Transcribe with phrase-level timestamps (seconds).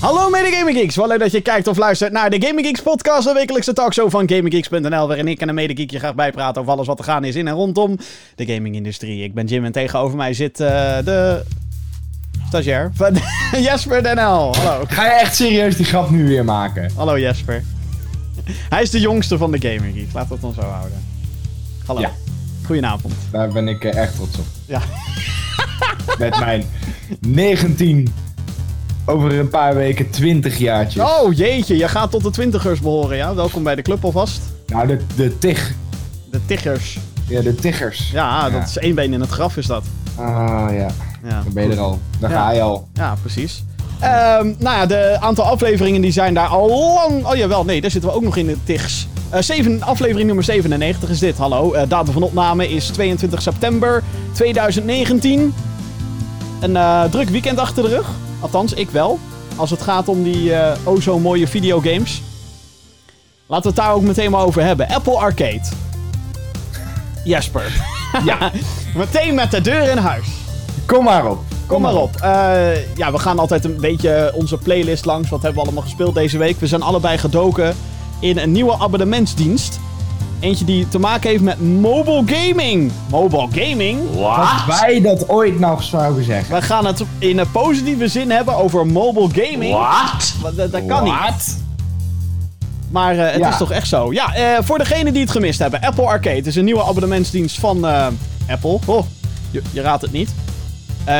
[0.00, 2.82] Hallo mede Gaming Geeks, wel leuk dat je kijkt of luistert naar de Gaming Geeks
[2.82, 6.60] podcast, de wekelijkse talkshow van GamingGeeks.nl, waarin ik en een mede geek je graag bijpraten
[6.60, 7.98] over alles wat er gaan is in en rondom
[8.34, 9.24] de gamingindustrie.
[9.24, 10.68] Ik ben Jim en tegenover mij zit uh,
[11.04, 11.42] de
[12.48, 13.16] stagiair van
[13.66, 14.54] Jesper DNL.
[14.54, 14.84] Hallo.
[14.88, 16.90] Ga je echt serieus die grap nu weer maken?
[16.96, 17.64] Hallo Jesper.
[18.50, 21.04] Hij is de jongste van de Gaming Geeks, we het dan zo houden.
[21.86, 22.00] Hallo.
[22.00, 22.12] Ja.
[22.64, 23.14] Goedenavond.
[23.30, 24.46] Daar ben ik echt trots op.
[24.66, 24.82] Ja.
[26.18, 26.64] Met mijn
[27.20, 28.12] 19
[29.10, 31.02] over een paar weken 20 jaartjes.
[31.02, 33.34] Oh jeetje, je gaat tot de twintigers behoren, ja?
[33.34, 34.40] Welkom bij de club alvast.
[34.66, 35.72] Nou, de, de tig.
[36.30, 36.98] De tiggers.
[37.28, 38.10] Ja, de tiggers.
[38.10, 39.84] Ja, dat is één been in het graf is dat.
[40.16, 40.88] Ah ja,
[41.22, 41.42] ja.
[41.42, 41.98] dan ben je er al.
[42.20, 42.88] Dan ga je al.
[42.92, 43.64] Ja, precies.
[44.02, 47.26] Um, nou ja, de aantal afleveringen die zijn daar al lang...
[47.26, 49.08] Oh jawel, nee, daar zitten we ook nog in de tigs.
[49.34, 51.74] Uh, zeven, aflevering nummer 97 is dit, hallo.
[51.74, 54.02] Uh, datum van opname is 22 september
[54.32, 55.54] 2019.
[56.60, 58.08] Een uh, druk weekend achter de rug.
[58.40, 59.18] Althans, ik wel.
[59.56, 62.22] Als het gaat om die uh, oh zo mooie videogames.
[63.46, 64.88] Laten we het daar ook meteen maar over hebben.
[64.88, 65.62] Apple Arcade.
[67.24, 67.72] Jesper.
[68.24, 68.50] Ja.
[68.94, 70.26] meteen met de deur in huis.
[70.86, 71.38] Kom maar op.
[71.66, 72.14] Kom, maar op.
[72.22, 75.28] Uh, ja, we gaan altijd een beetje onze playlist langs.
[75.28, 76.60] Wat hebben we allemaal gespeeld deze week?
[76.60, 77.76] We zijn allebei gedoken
[78.20, 79.80] in een nieuwe abonnementsdienst.
[80.40, 82.92] Eentje die te maken heeft met mobile gaming.
[83.10, 84.00] Mobile gaming?
[84.14, 84.78] Wat?
[84.80, 86.54] wij dat ooit nog zouden zeggen.
[86.54, 89.74] We gaan het in een positieve zin hebben over mobile gaming.
[89.74, 90.34] Wat?
[90.56, 91.32] Dat, dat, kan What?
[91.34, 91.58] niet.
[92.90, 94.12] Maar uh, het is toch echt zo.
[94.12, 95.80] Ja, uh, voor degenen die het gemist hebben.
[95.80, 98.06] Apple Arcade is een nieuwe abonnementsdienst van uh,
[98.48, 98.78] Apple.
[98.86, 99.06] Oh,
[99.50, 100.30] je, je, raadt het niet.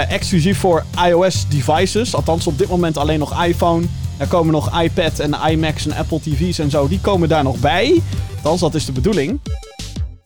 [0.09, 2.15] exclusief voor iOS devices.
[2.15, 3.87] Althans op dit moment alleen nog iPhone.
[4.21, 6.89] Er komen nog iPad en iMacs en Apple TV's en zo.
[6.89, 8.03] Die komen daar nog bij.
[8.37, 9.41] Althans, dat is de bedoeling.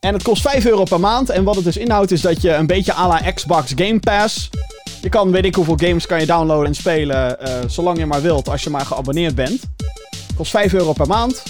[0.01, 1.31] En het kost 5 euro per maand.
[1.31, 4.51] En wat het dus inhoudt is dat je een beetje à la Xbox Game Pass...
[5.03, 8.23] Je kan, weet ik hoeveel games kan je downloaden en spelen, uh, zolang je maar
[8.23, 9.61] wilt, als je maar geabonneerd bent.
[10.11, 11.43] Het kost 5 euro per maand.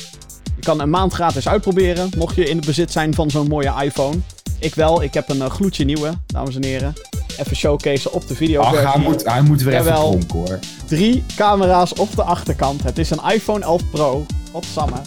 [0.56, 3.74] Je kan een maand gratis uitproberen, mocht je in het bezit zijn van zo'n mooie
[3.82, 4.16] iPhone.
[4.58, 6.94] Ik wel, ik heb een uh, gloedje nieuwe, dames en heren.
[7.38, 8.60] Even showcase op de video.
[8.60, 10.58] Ach, hij moet, hij moet weer even dronken hoor.
[10.86, 12.82] Drie camera's op de achterkant.
[12.82, 14.26] Het is een iPhone 11 Pro.
[14.52, 15.02] Wat samen.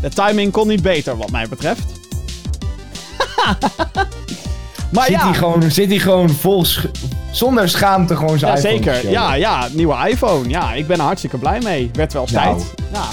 [0.00, 1.84] De timing kon niet beter, wat mij betreft.
[4.92, 5.24] maar zit, ja.
[5.24, 6.64] hij gewoon, zit hij gewoon vol
[7.30, 10.48] zonder schaamte gewoon zijn ja, iPhone Zeker, ja, ja, nieuwe iPhone.
[10.48, 11.90] Ja, ik ben er hartstikke blij mee.
[11.92, 12.56] Werd wel nou.
[12.56, 12.74] tijd.
[12.92, 13.04] Ja.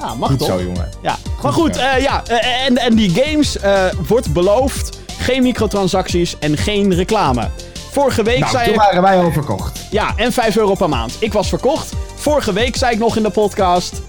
[0.00, 0.48] Ja, mag goed toch?
[0.48, 0.88] zo, jongen.
[1.02, 6.38] Ja, maar goed, uh, ja, uh, en, en die games uh, wordt beloofd geen microtransacties
[6.38, 7.48] en geen reclame.
[7.90, 9.80] Vorige week nou, zei toen waren wij al verkocht.
[9.90, 11.16] Ja, en 5 euro per maand.
[11.18, 11.92] Ik was verkocht.
[12.14, 14.02] Vorige week zei ik nog in de podcast...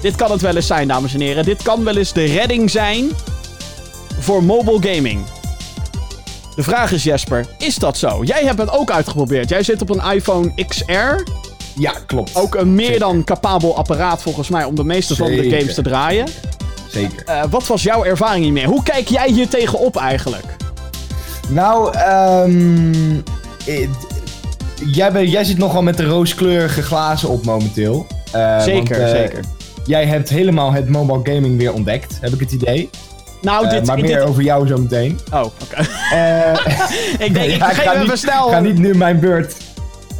[0.00, 1.44] Dit kan het wel eens zijn, dames en heren.
[1.44, 3.10] Dit kan wel eens de redding zijn
[4.18, 5.24] voor mobile gaming.
[6.56, 8.22] De vraag is, Jesper, is dat zo?
[8.24, 9.48] Jij hebt het ook uitgeprobeerd.
[9.48, 11.32] Jij zit op een iPhone XR.
[11.74, 12.36] Ja, klopt.
[12.36, 15.82] Ook een meer dan capabel apparaat volgens mij om de meeste van de games te
[15.82, 16.26] draaien.
[16.88, 17.24] Zeker.
[17.28, 18.66] Uh, wat was jouw ervaring hiermee?
[18.66, 20.56] Hoe kijk jij hier tegenop eigenlijk?
[21.48, 21.94] Nou,
[22.44, 23.22] um,
[24.84, 28.06] jij, ben, jij zit nogal met de rooskleurige glazen op momenteel.
[28.34, 29.44] Uh, zeker, want, uh, zeker.
[29.84, 32.90] Jij hebt helemaal het mobile gaming weer ontdekt, heb ik het idee.
[33.42, 34.28] Nou, uh, dit, maar meer dit...
[34.28, 35.20] over jou zo meteen.
[35.32, 35.52] Oh, oké.
[35.62, 36.52] Okay.
[37.26, 38.48] ik denk, ja, ik ga even niet, snel.
[38.48, 39.54] Ga niet nu mijn beurt.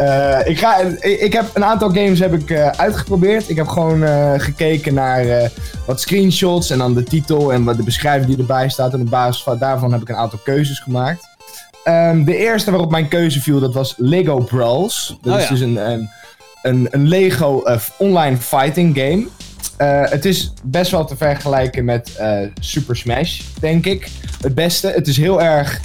[0.01, 3.49] Uh, ik, ga, ik, ik, heb een aantal games heb ik, uh, uitgeprobeerd.
[3.49, 5.51] Ik heb gewoon uh, gekeken naar
[5.87, 8.93] wat screenshots en dan de titel en wat de beschrijving die erbij staat.
[8.93, 11.29] En op basis van, daarvan heb ik een aantal keuzes gemaakt.
[11.85, 15.19] Um, de eerste waarop mijn keuze viel, dat was Lego Brawls.
[15.23, 15.51] Dat oh, is ja.
[15.51, 16.11] dus een, een,
[16.63, 17.63] een, een Lego
[17.99, 19.27] online fighting game.
[20.09, 22.21] Het is best wel te vergelijken met
[22.61, 24.09] Super Smash, denk ik.
[24.41, 24.89] Het beste.
[24.89, 25.81] Het is heel erg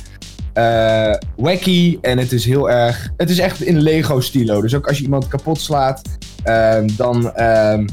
[0.54, 3.10] uh, wacky en het is heel erg...
[3.18, 4.62] Het is echt in Lego-stilo.
[4.62, 6.02] Dus ook als je iemand kapot slaat,
[6.44, 7.88] ehm, dan, ehm,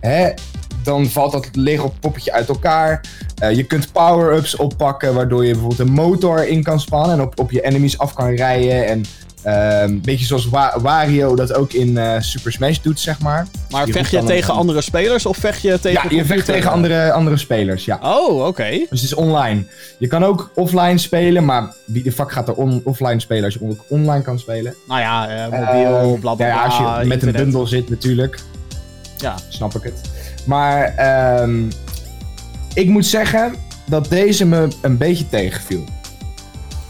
[0.00, 0.30] hè,
[0.82, 3.00] dan valt dat Lego-poppetje uit elkaar.
[3.54, 7.18] je kunt power-ups oppakken, waardoor je bijvoorbeeld een motor in kan spannen...
[7.18, 9.04] en op, op je enemies af kan rijden en...
[9.42, 13.46] Een um, beetje zoals Wa Wario dat ook in uh, Super Smash doet, zeg maar.
[13.70, 14.58] Maar vecht je tegen een...
[14.58, 16.10] andere spelers of vecht je tegen...
[16.10, 17.98] Ja, je vecht tegen andere, andere spelers, ja.
[18.02, 18.46] Oh, oké.
[18.46, 18.86] Okay.
[18.90, 19.64] Dus het is online.
[19.98, 23.54] Je kan ook offline spelen, maar wie de fuck gaat er on offline spelen als
[23.54, 24.74] je ook online kan spelen?
[24.88, 27.34] Nou ja, uh, mobiel, uh, bla bla ja, als je met internet.
[27.34, 28.38] een bundel zit natuurlijk.
[29.16, 29.34] Ja.
[29.48, 30.00] Snap ik het.
[30.46, 30.94] Maar
[31.42, 31.68] um,
[32.74, 33.54] ik moet zeggen
[33.86, 35.84] dat deze me een beetje tegenviel.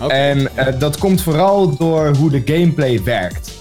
[0.02, 0.30] Okay.
[0.30, 3.52] En uh, dat komt vooral door hoe de gameplay werkt.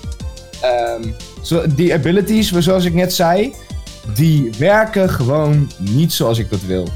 [0.99, 3.53] Um, zo, die abilities, zoals ik net zei,
[4.15, 6.87] die werken gewoon niet zoals ik dat wil.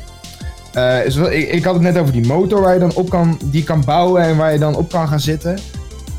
[0.74, 3.40] Uh, zo, ik, ik, had het net over die motor waar je dan op kan,
[3.44, 5.60] die kan bouwen en waar je dan op kan gaan zitten.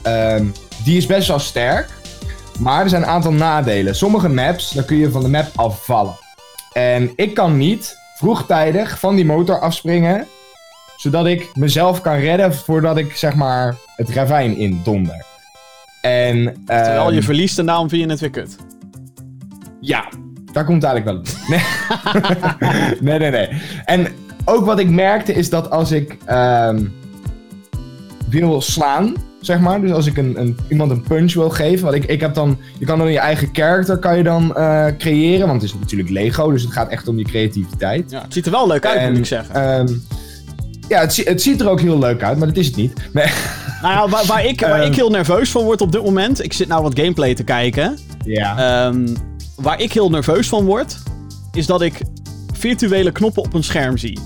[0.06, 0.52] Um,
[0.84, 1.88] die is best wel sterk.
[2.58, 3.96] Maar er zijn een aantal nadelen.
[3.96, 6.14] Sommige maps, dan kun je van de map afvallen.
[6.72, 10.26] En ik kan niet vroegtijdig van die motor afspringen,
[10.96, 15.24] zodat ik mezelf kan redden voordat ik zeg maar het ravijn in donder.
[16.00, 18.56] En, Terwijl je ehm, verliest en daarom vind je het weer kut.
[19.80, 20.08] ja,
[20.52, 21.48] daar komt het eigenlijk wel op.
[21.48, 21.60] Nee.
[23.00, 23.48] nee, nee, nee.
[23.84, 24.06] En
[24.44, 26.84] ook wat ik merkte is dat als ik ehm,
[28.30, 31.96] wil slaan, zeg maar, dus als ik een, een, iemand een punch wil geven, want
[31.96, 35.46] ik, ik heb dan, je kan dan je eigen character kan je dan eh, creëren,
[35.46, 38.10] want het is natuurlijk Lego, dus het gaat echt om je creativiteit.
[38.10, 39.54] Ja, het ziet er wel leuk uit, En, moet ik zeggen.
[39.54, 39.86] ehm,
[40.88, 42.92] ja, het, zie- het ziet er ook heel leuk uit, maar dat is het niet.
[43.12, 43.26] Nee.
[43.82, 46.44] nou ja, waar, waar ik, waar ehm, ik heel nerveus van word op dit moment...
[46.44, 47.98] Ik zit nou wat gameplay te kijken.
[48.24, 48.86] Ja.
[48.86, 49.06] Ehm,
[49.54, 50.96] waar ik heel nerveus van word...
[51.52, 52.00] is dat ik
[52.52, 54.18] virtuele knoppen op een scherm zie.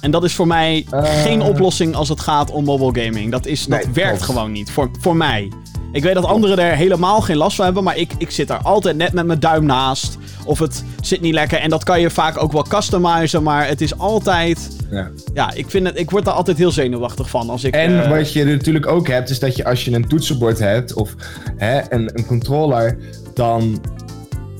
[0.00, 1.22] En dat is voor mij Eh.
[1.22, 3.30] geen oplossing als het gaat om mobile gaming.
[3.30, 4.22] Dat, is, dat Nee, werkt klopt.
[4.24, 4.70] gewoon niet.
[4.70, 5.50] Voor, voor mij.
[5.92, 7.84] Ik weet dat anderen er helemaal geen last van hebben.
[7.84, 10.18] Maar ik, ik zit daar altijd net met mijn duim naast.
[10.44, 11.58] Of het zit niet lekker.
[11.58, 13.42] En dat kan je vaak ook wel customizen.
[13.42, 14.68] Maar het is altijd.
[14.90, 15.10] ja.
[15.34, 17.50] Ja, ik, vind het, ik word daar altijd heel zenuwachtig van.
[17.50, 20.08] Als ik, En eh, wat je natuurlijk ook hebt, is dat je als je een
[20.08, 21.14] toetsenbord hebt of
[21.56, 22.98] hè, een, een controller,
[23.34, 23.80] dan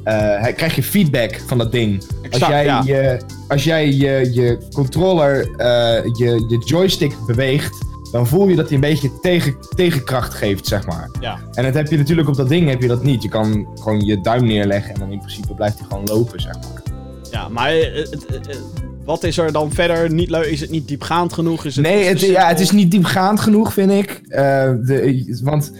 [0.04, 2.04] eh, krijg je feedback van dat ding.
[2.22, 2.82] Exact, als jij, ja.
[2.84, 8.64] je, als jij je, je controller, eh, je, je joystick beweegt, dan voel je dat
[8.66, 11.10] hij een beetje tegen, tegenkracht geeft, zeg maar.
[11.20, 11.38] Ja.
[11.52, 13.22] En dat heb je natuurlijk op dat ding heb je dat niet.
[13.22, 16.54] Je kan gewoon je duim neerleggen en dan in principe blijft hij gewoon lopen, zeg
[16.54, 16.82] maar.
[17.30, 18.56] Ja, maar eh, het- eh,
[19.04, 20.44] wat is er dan verder niet leuk?
[20.44, 21.64] Is het niet diepgaand genoeg?
[21.64, 24.10] Is het Nee, het, ja, het is niet diepgaand genoeg, vind ik.
[24.28, 24.40] Eh,
[24.82, 25.72] de, want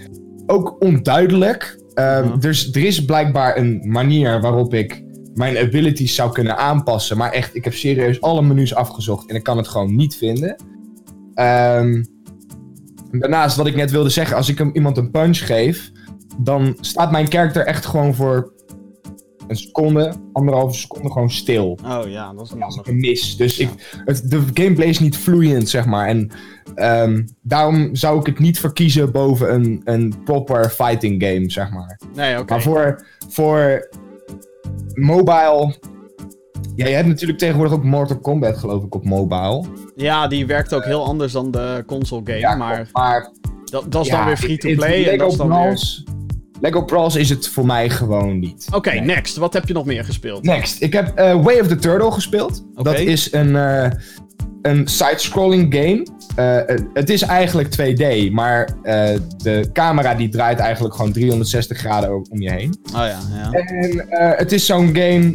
[0.47, 1.81] ook onduidelijk.
[1.95, 5.03] Eh, dus er is blijkbaar een manier waarop ik
[5.35, 7.17] mijn abilities zou kunnen aanpassen.
[7.17, 10.57] Maar echt, ik heb serieus alle menus afgezocht en ik kan het gewoon niet vinden.
[11.35, 12.03] Ehm,
[13.21, 15.91] daarnaast, wat ik net wilde zeggen, als ik hem, iemand een punch geef,
[16.39, 18.53] dan staat mijn character echt gewoon voor
[19.49, 23.37] een seconde, anderhalve seconde gewoon stil Oh ja, dat is niet als ik hem mis.
[23.37, 23.69] Dus ik,
[24.05, 26.07] het, de gameplay is niet vloeiend, zeg maar.
[26.09, 26.31] En
[26.75, 32.01] ehm, daarom zou ik het niet verkiezen boven een, een proper fighting game, zeg maar.
[32.15, 32.53] Nee, oké.
[32.53, 33.89] Maar voor, voor
[34.95, 35.75] mobile...
[36.77, 39.65] Ja, je hebt natuurlijk tegenwoordig ook Mortal Kombat, geloof ik, op mobile.
[39.97, 42.39] Ja, die werkt ook heel anders dan de console game.
[42.39, 43.31] Ja, maar maar
[43.65, 44.95] dat, dat is ja, dan weer free-to-play.
[44.97, 45.57] En dat Lego is dan weer...
[45.59, 46.05] Brawls,
[46.61, 48.67] Lego Brawls is het voor mij gewoon niet.
[48.75, 49.01] Oké, Nee.
[49.01, 49.37] next.
[49.37, 50.43] Wat heb je nog meer gespeeld?
[50.45, 52.65] Next, ik heb eh, Way of the Turtle gespeeld.
[52.75, 53.91] Dat is een, eh,
[54.63, 56.07] een side-scrolling game.
[56.35, 56.57] Eh,
[56.95, 62.41] het is eigenlijk 2D, maar eh, de camera die draait eigenlijk gewoon 360 graden om
[62.41, 62.79] je heen.
[62.87, 63.51] Oh ja, ja.
[63.51, 65.33] En eh, het is zo'n game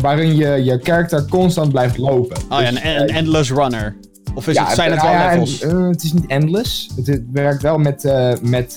[0.00, 2.36] waarin je je character constant blijft lopen.
[2.48, 3.96] Oh ja, Dus, een, een endless runner.
[4.34, 5.60] Of is ja, het, zijn het wel ja, levels?
[5.60, 6.90] en, het is niet endless.
[6.96, 8.12] Het, het werkt wel met,
[8.42, 8.76] met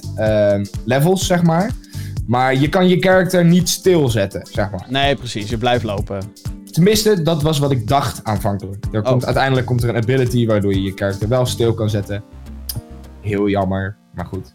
[0.85, 1.71] levels, zeg maar.
[2.27, 4.85] Maar je kan je character niet stilzetten, zeg maar.
[4.87, 5.49] Nee, precies.
[5.49, 6.19] Je blijft lopen.
[6.71, 8.85] Tenminste, dat was wat ik dacht aanvankelijk.
[8.91, 9.25] Er komt, Oh.
[9.25, 12.23] Uiteindelijk komt er een ability waardoor je je character wel stil kan zetten.
[13.21, 14.53] Heel jammer, maar goed.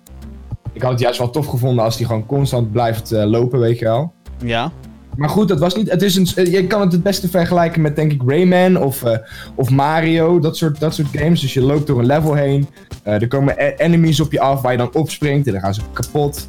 [0.72, 3.78] Ik had het juist wel tof gevonden als die gewoon constant blijft eh, lopen, weet
[3.78, 4.12] je wel.
[4.44, 4.72] Ja.
[5.16, 5.90] Maar goed, dat was niet.
[5.90, 9.02] Het is een, eh, je kan het het beste vergelijken met, denk ik, Rayman of,
[9.02, 9.18] eh,
[9.54, 10.38] of Mario.
[10.38, 11.40] Dat soort, dat soort games.
[11.40, 12.68] Dus je loopt door een level heen.
[13.02, 15.80] Er komen e- enemies op je af waar je dan opspringt en dan gaan ze
[15.92, 16.48] kapot.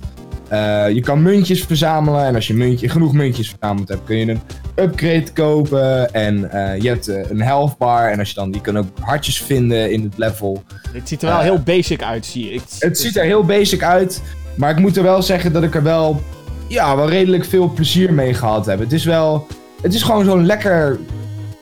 [0.94, 2.26] Je kan muntjes verzamelen.
[2.26, 4.42] En als je muntje, genoeg muntjes verzameld hebt, kun je een
[4.80, 6.14] upgrade kopen.
[6.14, 8.12] En eh, je hebt eh, een health bar.
[8.12, 10.64] En als je dan, die kan ook hartjes vinden in het level.
[10.92, 12.62] Het ziet er wel Eh, heel basic uit, zie ik.
[12.80, 14.22] Het ziet er heel basic uit.
[14.56, 16.22] Maar ik moet er wel zeggen dat ik er wel,
[16.68, 18.80] ja, wel redelijk veel plezier mee gehad heb.
[18.80, 19.48] Het is wel.
[19.82, 21.00] Het is gewoon zo'n lekker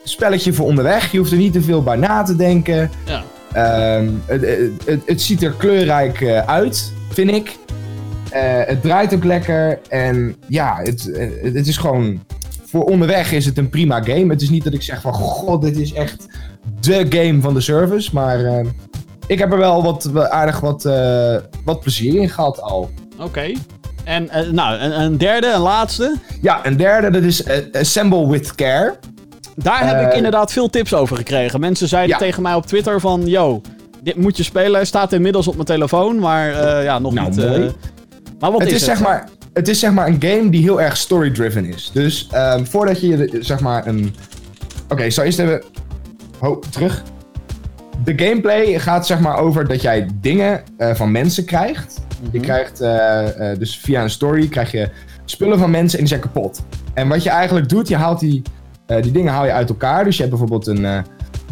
[0.04, 1.12] spelletje voor onderweg.
[1.12, 2.92] Je hoeft er niet te veel bij na te denken.
[3.06, 3.24] Ja.
[3.54, 4.42] Ehm, het,
[4.86, 7.56] het, het, ziet er kleurrijk uit, vind ik.
[8.30, 9.80] Het draait ook lekker.
[9.90, 12.22] En ja, het, het is gewoon.
[12.76, 14.28] Voor onderweg is het een prima game.
[14.28, 15.14] Het is niet dat ik zeg van.
[15.14, 16.28] God, dit is echt
[16.80, 18.10] de game van de service.
[18.14, 18.66] Maar eh,
[19.28, 22.90] ik heb er wel wat, aardig wat, eh, wat plezier in gehad al.
[23.20, 23.52] Oké.
[24.04, 26.16] En eh, nou, een, een derde, een laatste.
[26.42, 28.96] Ja, een derde, dat is Assemble with Care.
[29.56, 31.60] Daar heb ik inderdaad veel tips over gekregen.
[31.60, 32.18] Mensen zeiden ja.
[32.18, 33.28] tegen mij op Twitter van...
[33.28, 33.62] Yo,
[34.04, 34.88] dit moet je spelen.
[34.88, 37.76] Staat inmiddels op mijn telefoon, maar ja, nog Nou, niet...
[38.40, 40.82] maar wat het, is, is, zeg maar, het is zeg maar een game die heel
[40.82, 41.90] erg story-driven is.
[41.94, 44.16] Dus ehm, voordat je zeg maar een.
[44.90, 45.64] Oké, ik zal eerst even.
[46.40, 47.04] Ho, terug.
[48.04, 52.02] De gameplay gaat zeg maar over dat jij dingen eh, van mensen krijgt.
[52.22, 52.42] Je Mhm.
[52.42, 54.90] krijgt eh, eh, dus via een story krijg je
[55.26, 56.64] spullen van mensen en die zijn kapot.
[56.94, 58.42] En wat je eigenlijk doet, je haalt die,
[59.02, 60.04] die dingen haal je uit elkaar.
[60.04, 60.82] Dus je hebt bijvoorbeeld een.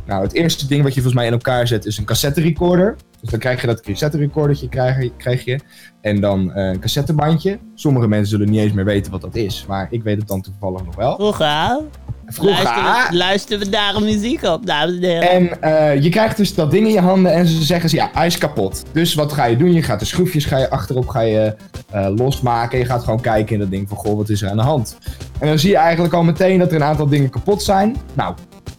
[0.06, 2.96] nou, het eerste ding wat je volgens mij in elkaar zet is een cassette recorder.
[3.24, 5.60] Dus dan krijg je dat cassette recordertje krijg, krijg je.
[6.02, 7.60] En dan eh, een cassettebandje.
[7.76, 9.66] Sommige mensen zullen niet eens meer weten wat dat is.
[9.68, 11.16] Maar ik weet het dan toevallig nog wel.
[11.16, 11.80] Vroeger.
[12.26, 12.64] Vroeger.
[12.64, 15.30] Luisteren, luisteren we daar muziek op, dames en heren.
[15.30, 18.10] En eh, je krijgt dus dat ding in je handen en ze zeggen ze, ja,
[18.14, 18.84] hij is kapot.
[18.92, 19.74] Dus wat ga je doen?
[19.74, 21.56] Je gaat de schroefjes ga je achterop ga je,
[21.92, 22.80] eh, losmaken.
[22.80, 24.98] Je gaat gewoon kijken in dat ding van, goh, wat is er aan de hand?
[25.40, 27.96] En dan zie je eigenlijk al meteen dat er een aantal dingen kapot zijn.
[28.14, 28.36] Nou,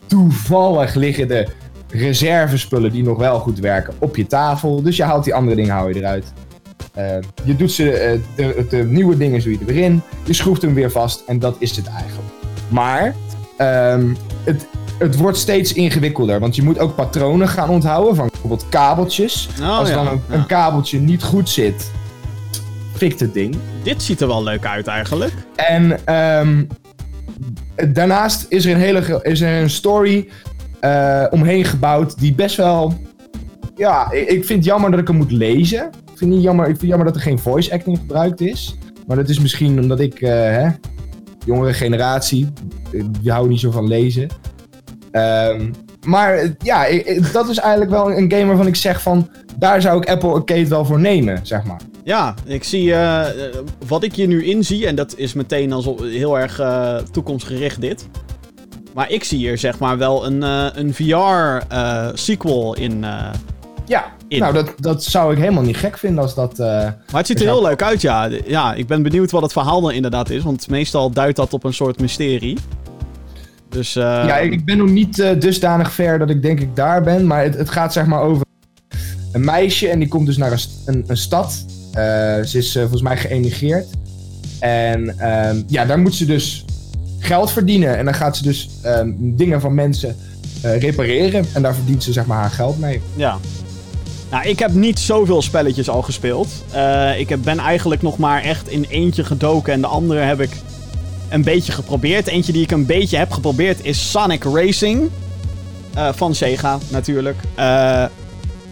[0.07, 1.49] toevallig liggen de
[1.95, 4.83] reservespullen die nog wel goed werken op je tafel.
[4.83, 6.33] Dus je haalt die andere dingen hou je eruit.
[6.99, 7.05] Uh,
[7.45, 10.03] je doet ze, uh, de, de, nieuwe dingen doe je er weer in.
[10.25, 12.29] Je schroeft hem weer vast en dat is het eigenlijk.
[12.69, 13.15] Maar
[13.93, 14.67] um, het,
[14.99, 16.41] het wordt steeds ingewikkelder.
[16.41, 19.49] Want je moet ook patronen gaan onthouden van bijvoorbeeld kabeltjes.
[19.61, 20.35] Oh, Als ja, dan een, ja.
[20.35, 21.91] een kabeltje niet goed zit,
[22.97, 23.57] fikt het ding.
[23.83, 25.33] Dit ziet er wel leuk uit eigenlijk.
[25.57, 26.65] En ehm,
[27.93, 30.29] daarnaast is er een hele is er een story
[30.85, 32.95] eh, omheen gebouwd die best wel.
[33.77, 35.87] Ja, ik, ik vind het jammer dat ik hem moet lezen.
[35.87, 38.79] Ik vind, niet jammer, ik vind het jammer dat er geen voice acting gebruikt is.
[39.07, 40.69] Maar dat is misschien omdat ik, eh, hè,
[41.47, 42.49] jongere generatie,
[43.21, 44.29] die hou niet zo van lezen.
[45.11, 45.71] Ehm,
[46.07, 46.87] maar ja,
[47.33, 50.69] dat is eigenlijk wel een game waarvan ik zeg van, daar zou ik Apple Arcade
[50.69, 51.81] wel voor nemen, zeg maar.
[52.05, 53.27] Ja, ik zie eh,
[53.87, 56.61] wat ik hier nu inzie, en dat is meteen alsof heel erg
[57.11, 58.09] toekomstgericht dit.
[58.95, 63.05] Maar ik zie hier zeg maar wel een, eh, een VR-sequel in.
[63.05, 63.27] eh,
[63.87, 64.39] Ja, In.
[64.39, 66.59] nou dat, dat zou ik helemaal niet gek vinden als dat...
[66.59, 68.29] eh, maar het ziet er heel leuk uit, ja.
[68.47, 71.65] Ja, ik ben benieuwd wat het verhaal dan inderdaad is, want meestal duidt dat op
[71.65, 72.59] een soort mysterie.
[73.69, 77.03] Dus eh, Ja, ik, ben nog niet eh, dusdanig ver dat ik denk ik daar
[77.03, 77.27] ben.
[77.27, 78.47] Maar het, het gaat zeg maar over
[79.33, 81.65] een meisje en die komt dus naar een, een, een stad.
[81.93, 82.03] Eh,
[82.43, 83.87] ze is eh, volgens mij geëmigreerd.
[84.61, 86.65] En ehm, ja, daar moet ze dus
[87.25, 87.97] geld verdienen.
[87.97, 90.17] En dan gaat ze dus ehm, dingen van mensen
[90.63, 91.47] eh, repareren.
[91.53, 93.01] En daar verdient ze zeg maar haar geld mee.
[93.15, 93.39] Ja.
[94.31, 96.49] Nou, ik heb niet zoveel spelletjes al gespeeld.
[96.71, 100.41] Eh, ik heb, ben eigenlijk nog maar echt in eentje gedoken en de andere heb
[100.41, 100.51] ik
[101.29, 102.27] een beetje geprobeerd.
[102.27, 105.11] Eentje die ik een beetje heb geprobeerd is Sonic Racing.
[105.95, 107.37] Eh, van Sega, natuurlijk.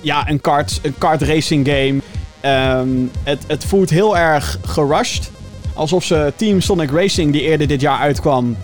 [0.04, 2.00] Ja, een kart, een kart racing game.
[2.40, 2.88] Ehm,
[3.22, 5.30] het, het voelt heel erg gerushed.
[5.74, 8.56] Alsof ze Team Sonic Racing, die eerder dit jaar uitkwam,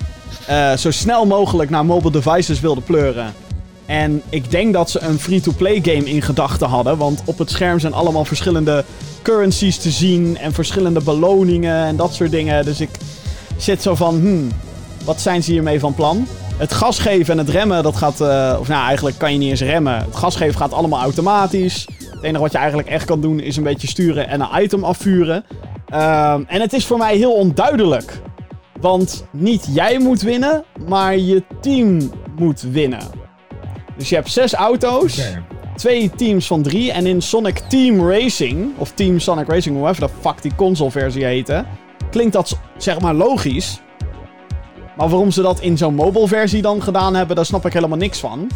[0.46, 3.34] eh, zo snel mogelijk naar mobile devices wilden pleuren.
[3.86, 6.96] En ik denk dat ze een free-to-play game in gedachten hadden.
[6.96, 8.84] Want op het scherm zijn allemaal verschillende
[9.22, 10.38] currencies te zien.
[10.38, 12.64] En verschillende beloningen en dat soort dingen.
[12.64, 12.90] Dus ik
[13.56, 14.48] zit zo van, hmm,
[15.04, 16.26] wat zijn ze hiermee van plan?
[16.56, 18.20] Het gas geven en het remmen, dat gaat...
[18.20, 19.94] eh, of nou, eigenlijk kan je niet eens remmen.
[19.94, 21.86] Het gas geven gaat allemaal automatisch.
[22.10, 24.84] Het enige wat je eigenlijk echt kan doen is een beetje sturen en een item
[24.84, 25.44] afvuren.
[25.88, 28.20] Ehm, en het is voor mij heel onduidelijk.
[28.80, 33.02] Want niet jij moet winnen, maar je team moet winnen.
[33.96, 35.22] Dus je hebt zes auto's,
[35.76, 36.92] twee teams van drie.
[36.92, 41.24] En in Sonic Team Racing, of Team Sonic Racing, hoe even de fuck die console-versie
[41.24, 41.64] heette,
[42.10, 43.80] klinkt dat zeg maar logisch.
[44.96, 48.18] Maar waarom ze dat in zo'n mobile-versie dan gedaan hebben, daar snap ik helemaal niks
[48.18, 48.50] van.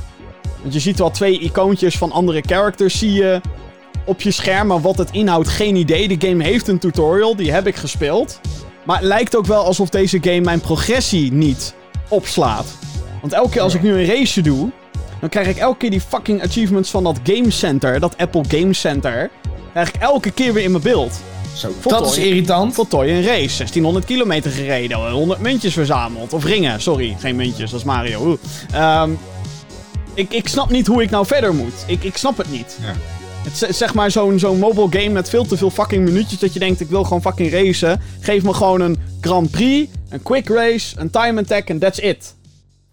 [0.61, 3.41] Want je ziet wel twee icoontjes van andere characters, zie je
[4.05, 4.67] op je scherm.
[4.67, 6.09] Maar wat het inhoudt, geen idee.
[6.09, 8.41] De game heeft een tutorial, die heb ik gespeeld.
[8.83, 11.75] Maar het lijkt ook wel alsof deze game mijn progressie niet
[12.09, 12.67] opslaat.
[13.21, 14.71] Want elke keer als ik nu een race doe,
[15.21, 18.73] dan krijg ik elke keer die fucking achievements van dat Game Center, dat Apple Game
[18.73, 19.31] Center.
[19.73, 21.21] Krijg ik elke keer weer in mijn beeld.
[21.57, 22.03] Zo, Voltooi.
[22.03, 22.75] dat is irritant.
[22.75, 26.33] Voltooi een race, 1600 kilometer gereden, 100 muntjes verzameld.
[26.33, 28.39] Of ringen, sorry, geen muntjes, dat is Mario.
[28.73, 29.11] Ehm,
[30.15, 31.85] ik, ik snap niet hoe ik nou verder moet.
[31.87, 32.79] Ik, ik snap het niet.
[32.81, 32.93] Ja.
[33.43, 36.53] Het is zeg maar zo'n zo'n mobile game met veel te veel fucking minuutjes dat
[36.53, 38.01] je denkt ik wil gewoon fucking racen.
[38.21, 42.35] Geef me gewoon een Grand Prix, een quick race, een time attack en that's it.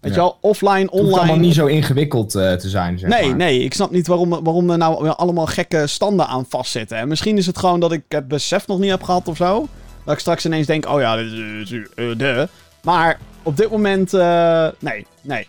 [0.00, 0.20] Weet Ja.
[0.20, 1.18] je wel, offline, Het hoeft online.
[1.18, 3.36] allemaal niet zo ingewikkeld eh, te zijn, zeg Nee, maar.
[3.36, 6.98] nee, ik snap niet waarom, waarom er nou allemaal gekke standen aan vastzitten.
[6.98, 9.68] En misschien is het gewoon dat ik het besef nog niet heb gehad of zo.
[10.04, 12.48] Dat ik straks ineens denk, oh ja, dit is, eh, de.
[12.82, 15.46] Maar op dit moment, eh, nee, nee.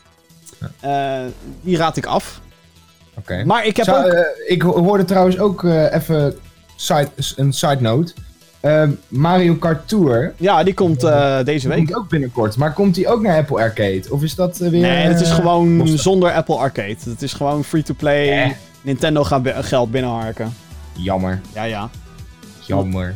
[1.61, 2.41] Die raad ik af.
[3.21, 3.43] Oké.
[3.45, 4.11] Maar ik heb Zou- ook...
[4.11, 6.35] eh, ik ho- hoorde trouwens ook eh, even
[6.75, 8.13] side, een side note.
[8.59, 10.99] Eh, Mario Kart Tour Ja, die komt
[11.45, 11.77] deze week.
[11.77, 12.57] komt ook binnenkort.
[12.57, 14.01] Maar komt die ook naar Apple Arcade?
[14.09, 14.71] Of is dat weer...
[14.71, 16.95] Nee, het is gewoon zonder Apple Arcade.
[17.03, 18.43] Het is gewoon free-to-play.
[18.43, 18.51] Eh.
[18.81, 20.53] Nintendo gaat geld binnenharken.
[20.93, 21.89] Jammer, Ja, ja.
[22.59, 23.13] jammer.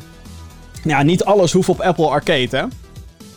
[0.84, 2.64] Ja, niet alles hoeft op Apple Arcade, hè.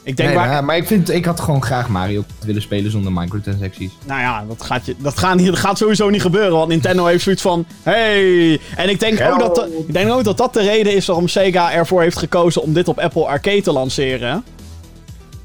[0.09, 0.49] Ik denk Nee, waar...
[0.49, 3.91] maar, maar ik, vind, ik had gewoon graag Mario willen spelen zonder microtransacties.
[4.07, 6.53] Nou ja, dat gaat, je, dat, gaat, niet- dat gaat sowieso niet gebeuren.
[6.53, 7.65] Want Nintendo heeft zoiets van...
[7.83, 8.61] Hey!
[8.77, 11.29] En ik denk, ook dat, de- ik denk ook dat dat de reden is waarom
[11.29, 14.45] Sega ervoor heeft gekozen om dit op Apple Arcade te lanceren.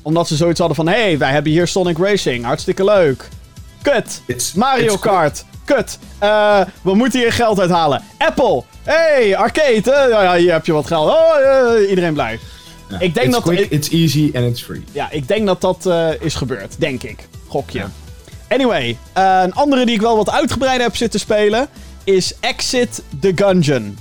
[0.02, 0.88] Omdat ze zoiets hadden van...
[0.88, 2.46] Hey, wij hebben hier Sonic Racing.
[2.46, 3.30] Hartstikke leuk.
[3.82, 4.22] Kut!
[4.26, 5.46] It's- Mario it's- Kart.
[5.66, 5.98] Kut.
[6.20, 8.02] Eh, we moeten hier geld uithalen.
[8.18, 8.64] Apple.
[8.84, 9.92] Hey, arcade.
[9.92, 11.10] eh, ja, ja, hier heb je wat geld.
[11.10, 11.36] Oh,
[11.82, 12.40] eh, iedereen blij.
[12.90, 13.00] Ja.
[13.00, 14.84] Ik denk it's dat- quick, it's easy and it's free.
[14.92, 16.76] Ja, ik denk dat dat eh, is gebeurd.
[16.80, 17.28] Denk ik.
[17.48, 17.80] Gokje.
[17.80, 17.92] Ja.
[18.50, 21.68] Anyway, eh, een andere die ik wel wat uitgebreider heb zitten spelen
[22.04, 23.98] is Exit the Gungeon.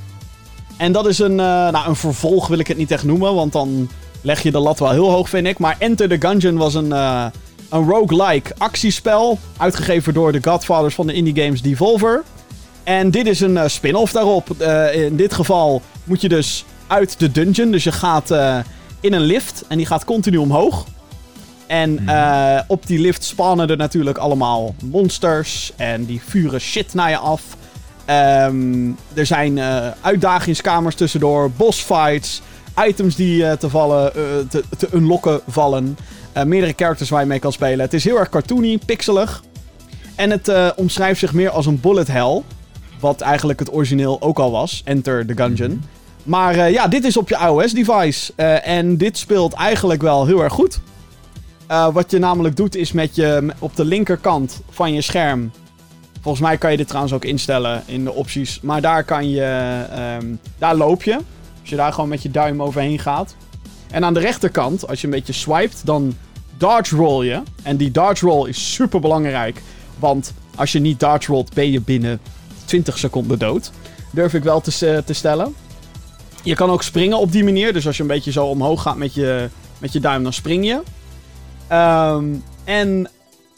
[0.77, 3.53] En dat is een, eh, nou, een vervolg wil ik het niet echt noemen, want
[3.53, 3.89] dan
[4.21, 5.59] leg je de lat wel heel hoog, vind ik.
[5.59, 11.13] Maar Enter the Gungeon was een, een roguelike actiespel, uitgegeven door de godfathers van de
[11.13, 12.23] indie games Devolver.
[12.85, 14.63] En dit is een spin-off daarop.
[14.93, 18.59] In dit geval moet je dus uit de dungeon, dus je gaat eh,
[19.01, 20.87] in een lift en die gaat continu omhoog.
[21.67, 25.73] En eh, op die lift spannen er natuurlijk allemaal monsters.
[25.77, 27.43] En die vuren shit naar je af.
[28.05, 32.43] Ehm, er zijn eh, uitdagingskamers tussendoor, bossfights,
[32.87, 34.13] items die te, vallen,
[34.49, 35.97] te, te unlocken vallen.
[36.45, 37.81] Meerdere characters waar je mee kan spelen.
[37.81, 39.43] Het is heel erg cartoony, pixelig.
[40.15, 42.43] En het omschrijft zich meer als een bullet hell.
[43.01, 44.83] Wat eigenlijk het origineel ook al was.
[44.85, 45.83] Enter the Gungeon.
[46.23, 48.33] Maar eh, ja, dit is op je iOS-device.
[48.37, 50.81] Eh, en dit speelt eigenlijk wel heel erg goed.
[51.67, 55.51] Eh, wat je namelijk doet is met je op de linkerkant van je scherm.
[56.21, 58.61] Volgens mij kan je dit trouwens ook instellen in de opties.
[58.61, 59.45] Maar daar kan je.
[59.91, 60.27] ehm,
[60.59, 61.15] daar loop je.
[61.61, 63.37] Als je daar gewoon met je duim overheen gaat.
[63.91, 66.15] En aan de rechterkant, als je een beetje swipet, dan
[66.57, 67.43] dodge roll je.
[67.63, 69.63] En die dodge roll is super belangrijk.
[69.99, 72.21] Want als je niet dodge rollt, ben je binnen
[72.65, 73.71] 20 seconden dood.
[74.11, 75.55] Durf ik wel te, te stellen.
[76.43, 77.73] Je kan ook springen op die manier.
[77.73, 80.67] Dus als je een beetje zo omhoog gaat met je, met je duim, dan spring
[80.67, 80.83] je.
[81.69, 82.25] Ehm,
[82.65, 83.09] en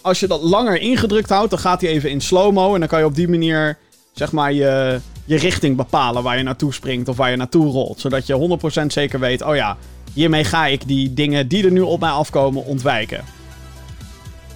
[0.00, 2.74] als je dat langer ingedrukt houdt, dan gaat hij even in slow-mo.
[2.74, 3.78] En dan kan je op die manier,
[4.12, 8.00] zeg maar, je, je richting bepalen waar je naartoe springt of waar je naartoe rolt.
[8.00, 9.76] Zodat je 100% zeker weet, oh ja,
[10.12, 13.24] hiermee ga ik die dingen die er nu op mij afkomen ontwijken.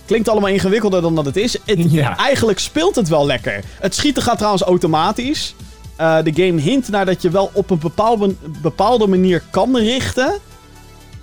[0.06, 1.56] Klinkt allemaal ingewikkelder dan dat het is.
[1.64, 2.16] Het, Ja.
[2.16, 3.64] Eigenlijk speelt het wel lekker.
[3.80, 5.54] Het schieten gaat trouwens automatisch.
[5.98, 10.38] Eh, de game hint naar dat je wel op een bepaalde, bepaalde manier kan richten.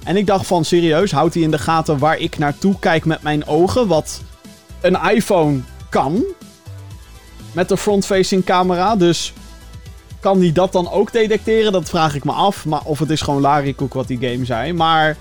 [0.04, 3.22] En ik dacht van, serieus, houdt hij in de gaten waar ik naartoe kijk met
[3.22, 3.88] mijn ogen?
[3.88, 4.22] Wat
[4.82, 6.24] een iPhone kan.
[7.52, 8.96] Met de front-facing camera.
[8.96, 9.34] Dus
[10.20, 11.72] kan hij dat dan ook detecteren?
[11.72, 12.66] Dat vraag ik me af.
[12.66, 14.74] Maar of het is gewoon larikoek wat die game zei.
[14.74, 15.18] Maar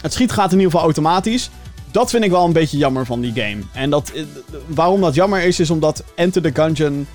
[0.00, 1.50] het schiet gaat in ieder geval automatisch.
[1.90, 3.62] Dat vind ik wel een beetje jammer van die game.
[3.72, 4.22] En dat, eh,
[4.66, 7.06] waarom dat jammer is, is omdat Enter the Gungeon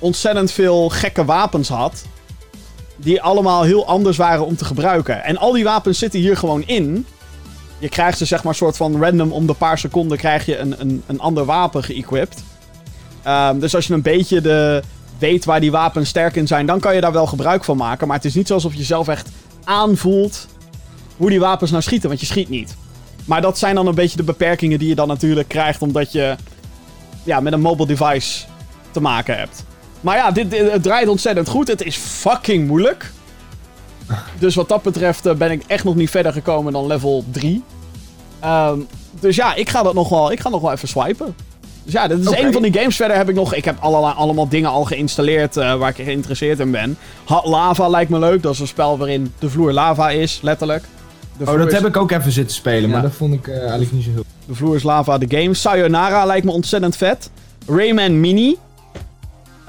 [0.00, 2.04] ontzettend veel gekke wapens had.
[2.96, 5.24] Die allemaal heel anders waren om te gebruiken.
[5.24, 7.06] En al die wapens zitten hier gewoon in.
[7.78, 10.80] Je krijgt ze zeg maar soort van random om de paar seconden krijg je een,
[10.80, 12.42] een, een ander wapen geëquipt.
[13.22, 14.82] Ehm, dus als je een beetje de,
[15.18, 18.06] weet waar die wapens sterk in zijn, dan kan je daar wel gebruik van maken.
[18.06, 19.28] Maar het is niet alsof je zelf echt
[19.64, 20.46] aanvoelt
[21.16, 22.76] hoe die wapens nou schieten, want je schiet niet.
[23.24, 26.36] Maar dat zijn dan een beetje de beperkingen die je dan natuurlijk krijgt omdat je
[27.22, 28.44] ja, met een mobile device
[28.90, 29.64] te maken hebt.
[30.00, 31.68] Maar ja, dit, dit- het draait ontzettend goed.
[31.68, 33.10] Het is fucking moeilijk.
[34.38, 37.62] Dus wat dat betreft eh, ben ik echt nog niet verder gekomen dan level 3.
[38.40, 38.78] Ehm,
[39.20, 41.34] dus ja, ik ga dat nog wel, ik ga nog wel even swipen.
[41.84, 42.96] Dus ja, dit is een van die games.
[42.96, 43.54] Verder heb ik nog...
[43.54, 46.98] Ik heb allerlei, allemaal dingen al geïnstalleerd eh, waar ik geïnteresseerd in ben.
[47.44, 48.42] Lava lijkt me leuk.
[48.42, 50.84] Dat is een spel waarin de vloer lava is, letterlijk.
[51.38, 53.58] De Oh, dat is- heb ik ook even zitten spelen, maar dat vond ik eh,
[53.60, 54.24] eigenlijk niet zo heel...
[54.46, 55.54] De vloer is lava, de game.
[55.54, 57.30] Sayonara lijkt me ontzettend vet.
[57.66, 58.56] Rayman Mini.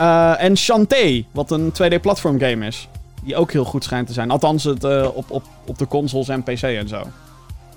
[0.02, 2.88] Eh, en Shantae, wat een 2D-platform game is.
[3.24, 4.32] Die ook heel goed schijnt te zijn.
[4.32, 7.02] Althans, het, eh, op, op, op de consoles en PC en zo.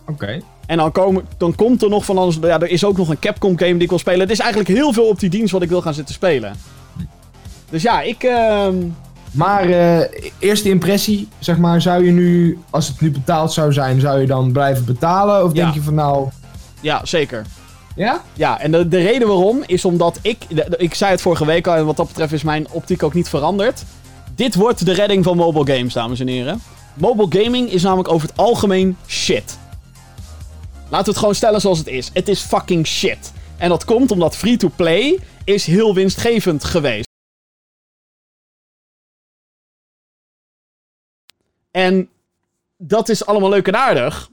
[0.08, 0.40] Oké.
[0.66, 2.38] En dan, komen, dan komt er nog van alles.
[2.40, 4.20] Ja, er is ook nog een Capcom game die ik wil spelen.
[4.20, 6.54] Het is eigenlijk heel veel op die dienst wat ik wil gaan zitten spelen.
[7.70, 8.22] Dus ja, ik.
[8.22, 8.74] ehm,
[9.30, 14.00] Maar eh, eerste impressie, zeg maar, zou je nu, als het nu betaald zou zijn,
[14.00, 15.44] zou je dan blijven betalen?
[15.44, 15.62] Of Ja.
[15.62, 16.28] denk je van nou,
[16.80, 17.46] ja, zeker.
[17.96, 18.24] Ja?
[18.32, 20.44] Ja, en de, de reden waarom is omdat ik...
[20.76, 23.28] ik zei het vorige week al en wat dat betreft is mijn optiek ook niet
[23.28, 23.82] veranderd.
[24.34, 26.62] Dit wordt de redding van mobile games, dames en heren.
[26.94, 29.58] Mobile gaming is namelijk over het algemeen shit.
[30.88, 32.10] Laten we het gewoon stellen zoals het is.
[32.12, 33.32] Het is fucking shit.
[33.56, 37.08] En dat komt omdat free-to-play is heel winstgevend geweest.
[41.70, 42.08] En
[42.76, 44.30] dat is allemaal leuk en aardig.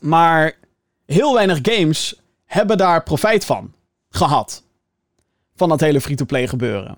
[0.00, 0.56] Maar
[1.06, 2.21] heel weinig games
[2.52, 3.74] hebben daar profijt van
[4.10, 4.62] gehad.
[5.54, 6.96] Van dat hele free-to-play gebeuren.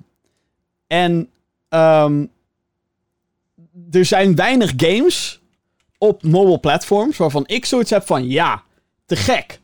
[0.87, 1.31] En
[1.69, 2.27] ehm,
[3.91, 5.41] er zijn weinig games
[5.99, 8.63] op mobile platforms waarvan ik zoiets heb van ja,
[9.07, 9.61] te gek.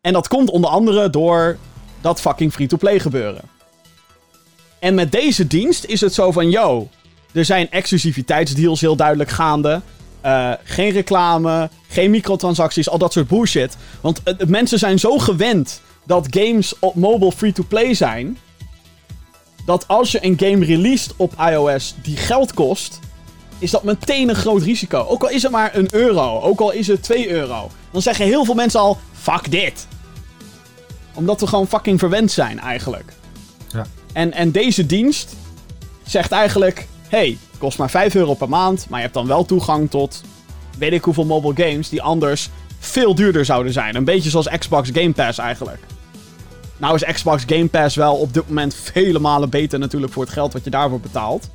[0.00, 1.58] En dat komt onder andere door
[2.00, 3.42] dat fucking free-to-play gebeuren.
[4.78, 6.88] En met deze dienst is het zo van yo,
[7.32, 9.80] er zijn exclusiviteitsdeals heel duidelijk gaande.
[10.22, 13.76] Eh, geen reclame, geen microtransacties, al dat soort bullshit.
[14.00, 18.38] Want eh, mensen zijn zo gewend dat games op mobile free-to-play zijn.
[19.66, 22.98] Dat als je een game released op iOS die geld kost,
[23.58, 25.06] is dat meteen een groot risico.
[25.08, 27.70] Ook al is het maar een euro, ook al is het 2 euro.
[27.90, 29.86] Dan zeggen heel veel mensen al, fuck dit.
[31.14, 33.12] Omdat we gewoon fucking verwend zijn eigenlijk.
[33.68, 33.86] Ja.
[34.12, 35.34] En, en deze dienst
[36.02, 39.90] zegt eigenlijk, hey, kost maar 5 euro per maand, maar je hebt dan wel toegang
[39.90, 40.22] tot
[40.78, 43.96] weet ik hoeveel mobile games die anders veel duurder zouden zijn.
[43.96, 45.78] Een beetje zoals Xbox Game Pass eigenlijk.
[46.76, 50.32] Nou is Xbox Game Pass wel op dit moment vele malen beter natuurlijk voor het
[50.32, 51.50] geld wat je daarvoor betaalt.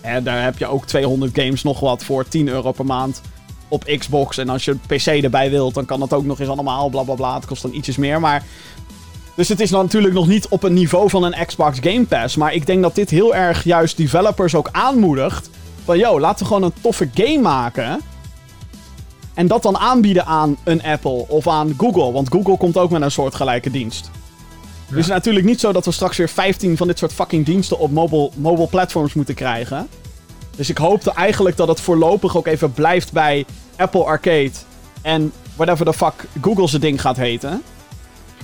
[0.00, 3.20] En daar heb je ook 200 games nog wat voor 10 euro per maand
[3.68, 4.38] op Xbox.
[4.38, 7.02] En als je een PC erbij wilt, dan kan dat ook nog eens allemaal, bla
[7.02, 7.34] bla bla.
[7.34, 8.44] Het kost dan ietsjes meer, maar...
[9.34, 12.36] Dus het is natuurlijk nog niet op een niveau van een Xbox Game Pass.
[12.36, 15.50] Maar ik denk dat dit heel erg juist developers ook aanmoedigt.
[15.84, 18.00] Van, yo, laten we gewoon een toffe game maken.
[19.34, 22.12] En dat dan aanbieden aan een Apple of aan Google.
[22.12, 24.10] Want Google komt ook met een soortgelijke dienst.
[24.86, 27.46] Dus het is natuurlijk niet zo dat we straks weer 15 van dit soort fucking
[27.46, 29.88] diensten op mobile, mobile platforms moeten krijgen.
[30.56, 33.44] Dus ik hoopte eigenlijk dat het voorlopig ook even blijft bij
[33.76, 34.52] Apple Arcade.
[35.02, 37.62] En whatever the fuck Google zijn ding gaat heten.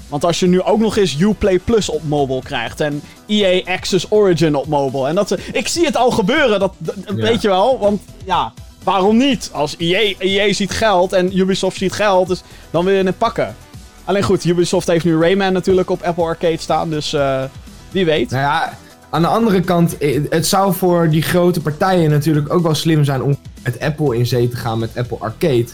[0.09, 2.81] Want als je nu ook nog eens Uplay Plus op mobile krijgt.
[2.81, 5.09] En EA Access Origin op mobile.
[5.09, 5.39] En dat ze.
[5.53, 7.15] Ik zie het al gebeuren, dat, dat- Ja.
[7.15, 7.79] weet je wel.
[7.79, 8.53] Want ja,
[8.85, 9.51] waarom niet?
[9.53, 13.57] Als EA, EA ziet geld en Ubisoft ziet geld, dus dan wil je het pakken.
[14.05, 16.91] Alleen goed, Ubisoft heeft nu Rayman natuurlijk op Apple Arcade staan.
[16.91, 17.43] Dus eh,
[17.91, 18.31] wie weet.
[18.31, 18.79] Nou ja,
[19.11, 23.05] aan de andere kant, eh, het zou voor die grote partijen natuurlijk ook wel slim
[23.05, 25.67] zijn om met Apple in zee te gaan met Apple Arcade.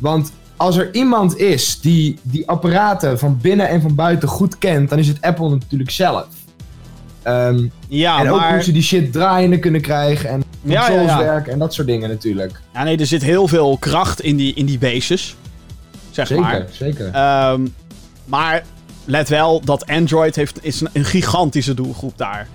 [0.00, 4.88] Want als er iemand is die die apparaten van binnen en van buiten goed kent,
[4.88, 6.26] dan is het Apple natuurlijk zelf.
[7.22, 8.52] Ehm, Ja, en ook maar...
[8.52, 11.18] hoe ze die shit draaiende kunnen krijgen en Ja, ja, ja.
[11.18, 12.60] werken en dat soort dingen natuurlijk.
[12.74, 15.36] Ja, nee, er zit heel veel kracht in die, in die bases.
[16.10, 16.66] Zeg Zeker, maar.
[16.70, 17.10] zeker.
[17.12, 17.66] Ehm,
[18.24, 18.64] maar
[19.04, 22.48] let wel dat Android heeft, is een, gigantische doelgroep daar.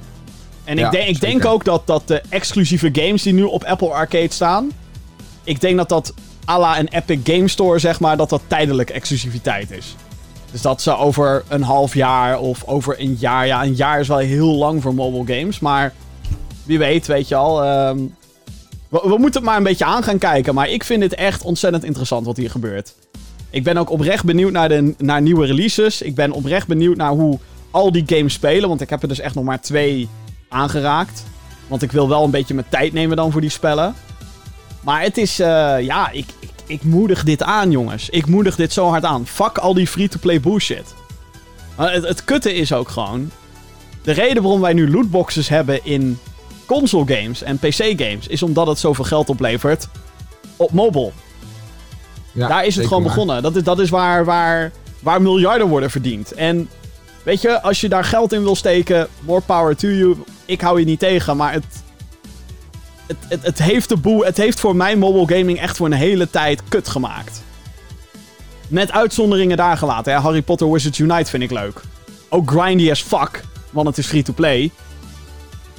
[0.64, 3.64] En ik, Ja, denk, ik denk ook dat, dat de exclusieve games die nu op
[3.64, 4.72] Apple Arcade staan...
[5.44, 6.14] Ik denk dat dat
[6.50, 9.96] à la een Epic Game Store, zeg maar, dat dat tijdelijk exclusiviteit is.
[10.52, 13.48] Dus dat ze over een half jaar of over een jaar...
[13.48, 15.94] Ja, een jaar is wel heel lang voor mobile games, maar...
[16.64, 17.64] Wie weet, weet je al.
[17.64, 17.98] ehm,
[18.90, 20.54] we, moeten het maar een beetje aan gaan kijken.
[20.54, 22.96] Maar ik vind het echt ontzettend interessant wat hier gebeurt.
[23.50, 26.02] Ik ben ook oprecht benieuwd naar, de, naar nieuwe releases.
[26.02, 27.40] Ik ben oprecht benieuwd naar hoe
[27.72, 28.70] al die games spelen.
[28.70, 30.10] Want ik heb er dus echt nog maar twee
[30.50, 31.24] aangeraakt.
[31.68, 33.96] Want ik wil wel een beetje mijn tijd nemen dan voor die spellen.
[34.82, 38.10] Maar het is, eh, ja, ik, ik, ik moedig dit aan, jongens.
[38.10, 39.28] Ik moedig dit zo hard aan.
[39.28, 40.96] Fuck al die free-to-play bullshit.
[41.76, 43.32] Maar het, het kutte is ook gewoon...
[44.04, 46.20] De reden waarom wij nu lootboxes hebben in
[46.66, 48.28] console games en PC games...
[48.28, 49.88] is omdat het zoveel geld oplevert
[50.56, 51.12] op mobile.
[52.32, 53.42] Ja, Daar is het gewoon begonnen.
[53.42, 56.32] Dat is, dat is waar, waar, waar miljarden worden verdiend.
[56.32, 56.70] En
[57.24, 60.16] weet je, als je daar geld in wil steken, more power to you.
[60.46, 61.66] Ik hou je niet tegen, maar het,
[63.08, 65.94] het, het, het heeft de boel, het heeft voor mijn mobile gaming echt voor een
[65.94, 67.42] hele tijd kut gemaakt.
[68.68, 70.14] Met uitzonderingen daar gelaten.
[70.14, 70.20] Hè.
[70.20, 71.82] Harry Potter Wizards Unite vind ik leuk.
[72.30, 74.72] Ook grindy as fuck, want het is free to play.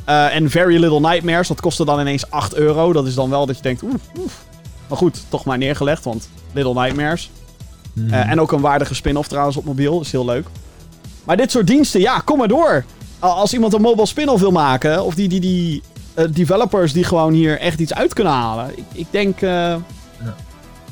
[0.05, 2.93] Eh, En Very Little Nightmares, dat kostte dan ineens 8 euro.
[2.93, 4.45] Dat is dan wel dat je denkt, oef, oef.
[4.89, 7.31] Maar goed, toch maar neergelegd, want Little Nightmares.
[7.93, 8.13] Mhm.
[8.15, 10.47] Eh, en ook een waardige spin-off trouwens op mobiel, is heel leuk.
[11.25, 12.85] Maar dit soort diensten, ja, kom maar door.
[13.19, 15.83] Al- Als iemand een mobile spin-off wil maken, of die, die, die
[16.15, 18.71] eh, developers die gewoon hier echt iets uit kunnen halen.
[18.79, 19.75] Ik, ik denk, eh,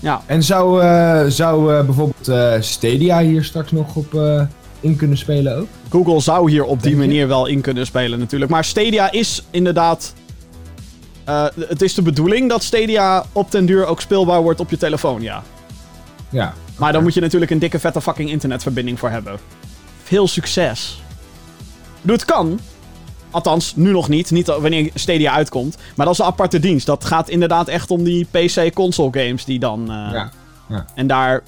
[0.00, 0.22] ja.
[0.26, 4.20] En zou, eh, zou bijvoorbeeld Stadia hier straks nog op
[4.80, 5.66] in kunnen spelen ook?
[5.90, 6.96] Google zou hier op die je?
[6.96, 8.50] manier wel in kunnen spelen natuurlijk.
[8.50, 10.14] Maar Stadia is inderdaad...
[11.68, 15.22] het is de bedoeling dat Stadia op den duur ook speelbaar wordt op je telefoon,
[15.22, 15.42] ja.
[16.28, 16.54] Ja.
[16.78, 19.38] Maar dan moet je natuurlijk een dikke vette fucking internetverbinding voor hebben.
[20.02, 21.02] Veel succes.
[22.00, 22.60] Bedoel, het kan.
[23.30, 24.30] Althans, nu nog niet.
[24.30, 25.76] Niet wanneer Stadia uitkomt.
[25.96, 26.86] Maar dat is een aparte dienst.
[26.86, 29.80] Dat gaat inderdaad echt om die PC-console games die dan...
[29.90, 30.12] eh,
[30.68, 30.84] Ja.
[30.94, 31.42] En daar,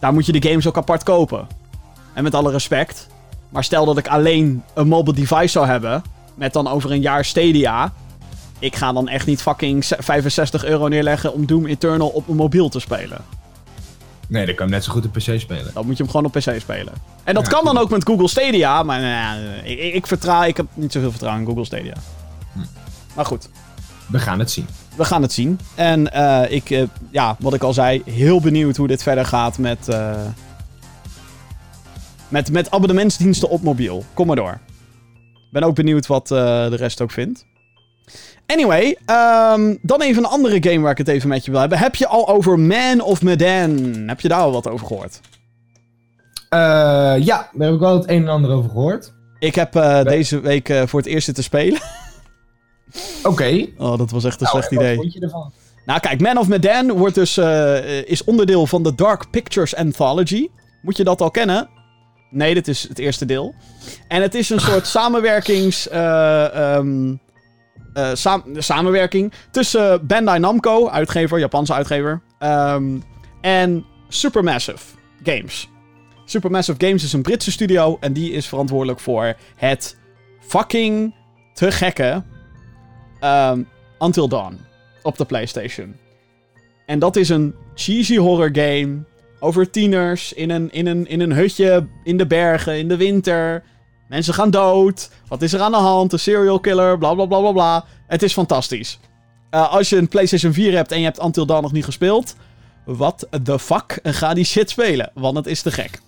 [0.00, 1.46] daar moet je de games ook apart kopen.
[2.14, 3.06] En met alle respect.
[3.48, 6.02] Maar stel dat ik alleen een mobile device zou hebben.
[6.34, 7.92] Met dan over een jaar Stadia.
[8.58, 12.68] Ik ga dan echt niet fucking 65 euro neerleggen om Doom Eternal op een mobiel
[12.68, 13.18] te spelen.
[14.30, 15.70] Nee, dan kan je net zo goed op PC spelen.
[15.74, 16.92] Dan moet je hem gewoon op PC spelen.
[17.24, 18.82] En dat Ja, kan dan ook met Google Stadia.
[18.82, 21.94] Maar nou ik, ik, vertrouw, ik heb niet zoveel vertrouwen in Google Stadia.
[22.52, 22.58] Hm.
[23.14, 23.48] Maar goed,
[24.06, 24.66] We gaan het zien.
[24.96, 25.58] we gaan het zien.
[25.74, 29.58] En eh, ik, eh, ja, wat ik al zei, heel benieuwd hoe dit verder gaat
[29.58, 30.20] met, eh,
[32.28, 34.04] met, met abonnementsdiensten op mobiel.
[34.14, 34.58] Kom maar door.
[35.50, 37.46] Ben ook benieuwd wat de rest ook vindt.
[38.50, 41.78] Anyway, ehm, dan even een andere game waar ik het even met je wil hebben.
[41.78, 43.94] Heb je al over Man of Medan?
[44.06, 45.20] Heb je daar al wat over gehoord?
[46.50, 49.12] ja, daar heb ik wel het een en ander over gehoord.
[49.38, 51.80] Ik heb uh, deze week uh, voor het eerst zitten spelen.
[53.18, 53.28] Oké.
[53.28, 53.74] Okay.
[53.78, 54.96] Oh, dat was echt een nou, slecht idee.
[54.96, 55.52] Wat vond je ervan?
[55.84, 57.38] Nou, kijk, Man of Medan wordt dus,
[58.04, 60.48] is onderdeel van de Dark Pictures Anthology.
[60.82, 61.68] Moet je dat al kennen?
[62.30, 63.54] Nee, dit is het eerste deel.
[64.08, 65.92] En het is een soort samenwerkings...
[65.94, 67.20] Um,
[68.14, 73.02] sam samenwerking tussen Bandai Namco, uitgever, Japanse uitgever, um,
[73.40, 74.84] en Supermassive
[75.22, 75.68] Games.
[76.24, 79.96] Supermassive Games is een Britse studio en die is verantwoordelijk voor het
[80.40, 81.14] fucking
[81.52, 82.22] te gekke
[83.24, 84.58] um, Until Dawn
[85.02, 85.96] op de PlayStation.
[86.86, 89.04] En dat is een cheesy horror game
[89.40, 93.62] over tieners in een, in, een, in een hutje in de bergen in de winter.
[94.10, 95.10] Mensen gaan dood.
[95.28, 96.12] Wat is er aan de hand?
[96.12, 97.84] Een serial killer, bla bla bla bla bla.
[98.06, 98.98] Het is fantastisch.
[99.50, 102.34] Uh, als je een PlayStation 4 hebt en je hebt Until Dawn nog niet gespeeld.
[102.84, 103.98] Wat the fuck?
[104.02, 106.00] Ga die shit spelen, want het is te gek.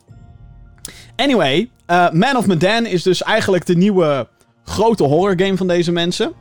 [1.17, 4.29] Anyway, uh, Man of Medan is dus eigenlijk de nieuwe
[4.65, 6.33] grote horror game van deze mensen.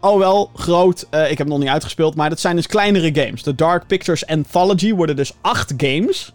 [0.00, 3.42] Alhoewel groot, uh, ik heb hem nog niet uitgespeeld, maar dat zijn dus kleinere games.
[3.42, 6.32] De Dark Pictures Anthology worden dus acht games.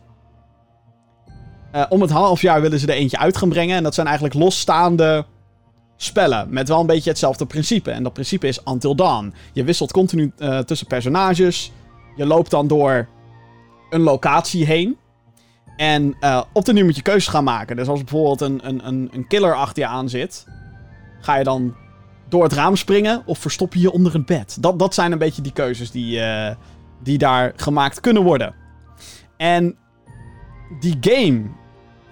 [1.75, 3.75] Uh, om het half jaar willen ze er eentje uit gaan brengen.
[3.75, 5.25] En dat zijn eigenlijk losstaande
[5.97, 6.47] spellen.
[6.49, 7.91] Met wel een beetje hetzelfde principe.
[7.91, 9.33] En dat principe is Until Dawn.
[9.53, 11.71] Je wisselt continu uh, tussen personages.
[12.15, 13.07] Je loopt dan door
[13.89, 14.97] een locatie heen.
[15.77, 17.75] En uh, op de nu moet je keuzes gaan maken.
[17.75, 20.45] Dus als bijvoorbeeld een, een, een, een killer achter je aan zit.
[21.19, 21.75] Ga je dan
[22.29, 24.57] door het raam springen of verstop je je onder het bed?
[24.59, 26.21] Dat, dat zijn een beetje die keuzes die,
[27.03, 28.53] die daar gemaakt kunnen worden.
[29.37, 29.77] En
[30.79, 31.49] die game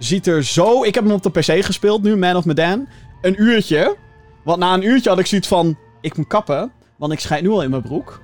[0.00, 0.84] ziet er zo...
[0.84, 2.88] Ik heb hem op de PC gespeeld nu, Man of Medan.
[3.20, 3.96] Een uurtje.
[4.44, 5.78] Want na een uurtje had ik zoiets van...
[6.00, 8.20] Ik moet kappen, want ik schijt nu al in mijn broek.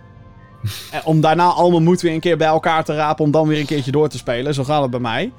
[0.92, 3.24] en om daarna al mijn moed weer een keer bij elkaar te rapen...
[3.24, 4.54] om dan weer een keertje door te spelen.
[4.54, 5.32] Zo gaat het bij mij.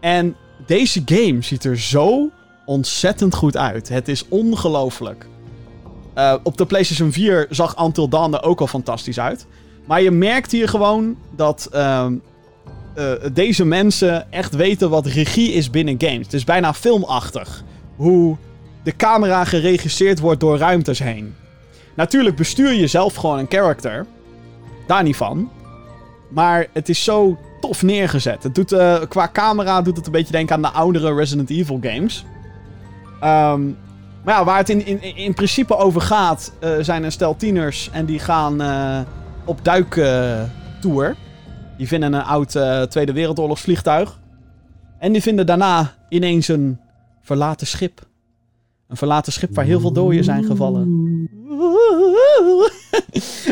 [0.00, 2.30] En deze game ziet er zo
[2.66, 3.88] ontzettend goed uit.
[3.88, 5.26] Het is ongelooflijk.
[6.14, 9.46] Uh, op de PlayStation 4 zag Until Dawn er ook al fantastisch uit.
[9.86, 12.06] Maar je merkt hier gewoon dat uh,
[12.98, 16.24] uh, deze mensen echt weten wat regie is binnen games.
[16.24, 17.62] Het is bijna filmachtig.
[17.96, 18.36] Hoe
[18.82, 21.34] de camera geregisseerd wordt door ruimtes heen.
[21.94, 24.06] Natuurlijk bestuur je zelf gewoon een character.
[24.86, 25.50] Daar niet van.
[26.28, 28.42] Maar het is zo tof neergezet.
[28.42, 31.78] Het doet, uh, qua camera doet het een beetje denken aan de oudere Resident Evil
[31.82, 32.24] games.
[33.22, 33.78] Um,
[34.24, 37.90] maar ja, waar het in, in, in principe over gaat, uh, zijn een stel tieners
[37.92, 38.62] en die gaan
[39.44, 41.16] op duiktour.
[41.80, 44.20] Die vinden een oud uh, Tweede Wereldoorlogs vliegtuig.
[44.98, 46.78] En die vinden daarna ineens een
[47.20, 48.06] verlaten schip.
[48.88, 50.82] Een verlaten schip waar heel veel doden zijn gevallen.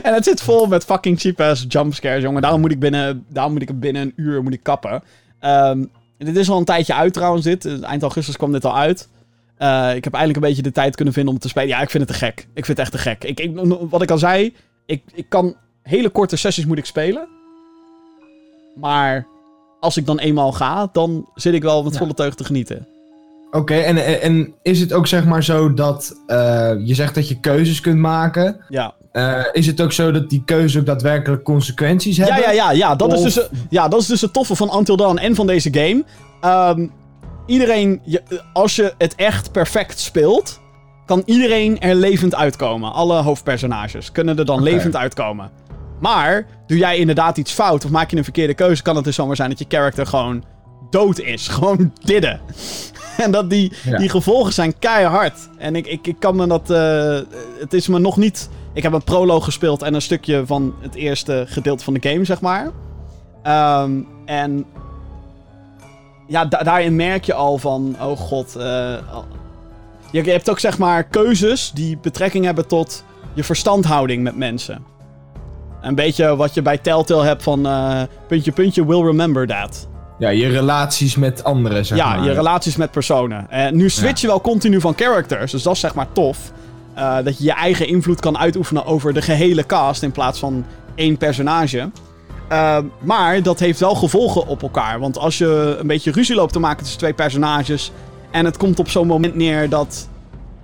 [0.02, 2.42] en het zit vol met fucking cheap-ass jumpscares, jongen.
[2.42, 5.02] Daarom moet ik binnen, daarom moet ik binnen een uur moet ik kappen.
[5.40, 7.82] Um, dit is al een tijdje uit trouwens, dit.
[7.82, 9.08] Eind augustus kwam dit al uit.
[9.58, 11.68] Uh, ik heb eindelijk een beetje de tijd kunnen vinden om te spelen.
[11.68, 12.48] Ja, ik vind het te gek.
[12.54, 13.24] Ik vind het echt te gek.
[13.24, 13.58] Ik, ik,
[13.90, 14.54] wat ik al zei,
[14.86, 17.37] ik, ik kan hele korte sessies moet ik spelen.
[18.80, 19.26] Maar
[19.80, 22.86] als ik dan eenmaal ga, dan zit ik wel met volle teug te genieten.
[23.46, 26.36] Oké, okay, en, en is het ook zeg maar zo dat uh,
[26.84, 28.64] je zegt dat je keuzes kunt maken?
[28.68, 28.94] Ja.
[29.12, 32.36] Uh, is het ook zo dat die keuzes ook daadwerkelijk consequenties hebben?
[32.36, 32.94] Ja, ja, ja, ja.
[32.94, 35.70] Dat, is dus, ja dat is dus het toffe van Until Dawn en van deze
[35.72, 36.04] game.
[36.74, 36.92] Um,
[37.46, 38.00] iedereen,
[38.52, 40.60] als je het echt perfect speelt,
[41.06, 42.92] kan iedereen er levend uitkomen.
[42.92, 45.50] Alle hoofdpersonages kunnen er dan levend uitkomen.
[46.00, 49.14] Maar, doe jij inderdaad iets fout of maak je een verkeerde keuze, kan het dus
[49.14, 50.44] zomaar zijn dat je character gewoon
[50.90, 51.48] dood is.
[51.58, 52.40] Gewoon didden.
[53.24, 55.48] en dat die, die gevolgen zijn keihard.
[55.58, 56.70] En ik, ik, ik kan me dat.
[56.70, 57.18] Uh,
[57.60, 58.48] het is me nog niet.
[58.72, 62.24] Ik heb een proloog gespeeld en een stukje van het eerste gedeelte van de game,
[62.24, 62.70] zeg maar.
[63.82, 64.66] Um, en
[66.26, 68.54] ja, daarin merk je al van, oh god.
[68.56, 68.62] Uh,
[70.10, 74.84] je, je, hebt ook zeg maar keuzes die betrekking hebben tot je verstandhouding met mensen.
[75.80, 79.88] Een beetje wat je bij Telltale hebt van uh, puntje, puntje, will remember that.
[80.18, 82.18] Ja, je relaties met anderen, zeg ja, maar.
[82.18, 83.50] Ja, je relaties met personen.
[83.50, 86.52] En nu switch je wel continu van characters, dus dat is zeg maar tof.
[86.96, 90.64] Uh, dat je je eigen invloed kan uitoefenen over de gehele cast in plaats van
[90.94, 91.90] één personage.
[92.52, 95.00] Uh, maar dat heeft wel gevolgen op elkaar.
[95.00, 97.92] Want als je een beetje ruzie loopt te maken tussen twee personages.
[98.30, 100.08] En het komt op zo'n moment neer dat.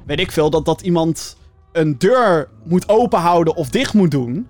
[0.06, 1.36] Weet ik veel, dat, dat iemand
[1.72, 4.46] een deur moet openhouden of dicht moet doen.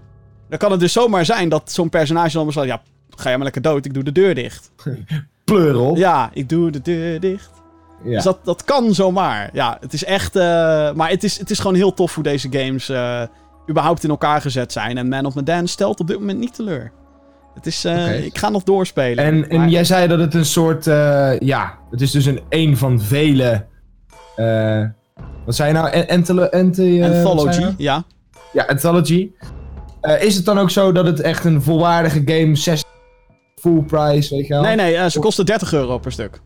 [0.54, 2.82] Dan kan het dus zomaar zijn dat zo'n personage dan besluit: ja,
[3.16, 4.70] ga jij maar lekker dood, ik doe de deur dicht.
[5.44, 5.96] Pleur op.
[5.96, 7.50] Ja, ik doe de deur dicht.
[8.04, 8.10] Ja.
[8.10, 9.50] Dus dat, dat kan zomaar.
[9.52, 10.36] Ja, het is echt.
[10.36, 10.42] Uh,
[10.92, 13.22] maar het is, het is gewoon heel tof hoe deze games uh,
[13.70, 14.98] überhaupt in elkaar gezet zijn.
[14.98, 16.92] En Man of Medan stelt op dit moment niet teleur.
[17.54, 19.24] Het is, uh, Ik ga nog doorspelen.
[19.24, 20.84] En, en jij zei dat het een soort...
[21.38, 23.66] Ja, het is dus een een van vele...
[25.44, 26.06] Wat zei je nou?
[27.02, 28.04] Anthology, ja.
[28.52, 29.30] Ja, Anthology.
[30.20, 32.56] Is het dan ook zo dat het echt een volwaardige game...
[32.56, 32.84] 6
[33.64, 34.62] full price, weet je wel?
[34.62, 36.40] Nee, nee, ze kosten 30 euro per stuk.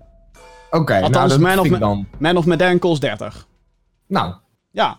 [0.70, 2.06] Oké, okay, nou, dat Man, of dan.
[2.18, 3.46] Man of Medan kost 30.
[4.06, 4.34] Nou.
[4.70, 4.98] Ja.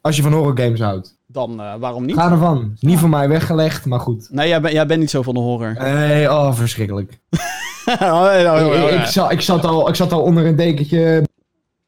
[0.00, 1.18] Als je van horror games houdt.
[1.26, 2.16] Dan uh, waarom niet?
[2.16, 2.76] Ga ervan.
[2.80, 2.98] Niet ja.
[2.98, 4.28] voor mij weggelegd, maar goed.
[4.30, 5.74] Nee, jij, ben, jij bent niet zo van de horror.
[5.78, 7.18] Nee, oh, verschrikkelijk.
[8.00, 11.26] oh, nee, ik, ik, zat, ik, zat al, ik zat al onder een dekentje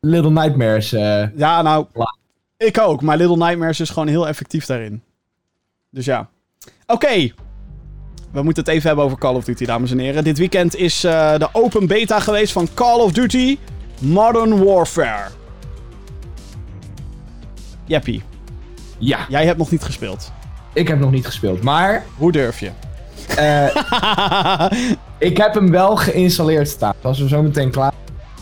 [0.00, 0.92] Little Nightmares.
[0.92, 1.86] Uh, ja, nou,
[2.56, 3.02] ik ook.
[3.02, 5.02] Maar Little Nightmares is gewoon heel effectief daarin.
[5.90, 6.28] Dus ja.
[6.86, 7.32] Oké.
[8.32, 10.24] We moeten het even hebben over Call of Duty, dames en heren.
[10.24, 13.58] Dit weekend is uh, de open beta geweest van Call of Duty
[14.00, 15.28] Modern Warfare.
[17.84, 18.22] Jeppie.
[18.98, 19.26] Ja.
[19.28, 20.32] Jij hebt nog niet gespeeld.
[20.72, 22.04] Ik heb nog niet gespeeld, maar...
[22.16, 22.70] Hoe durf je?
[23.38, 24.66] Uh,
[25.28, 26.94] ik heb hem wel geïnstalleerd staan.
[27.02, 27.92] Als we zo meteen klaar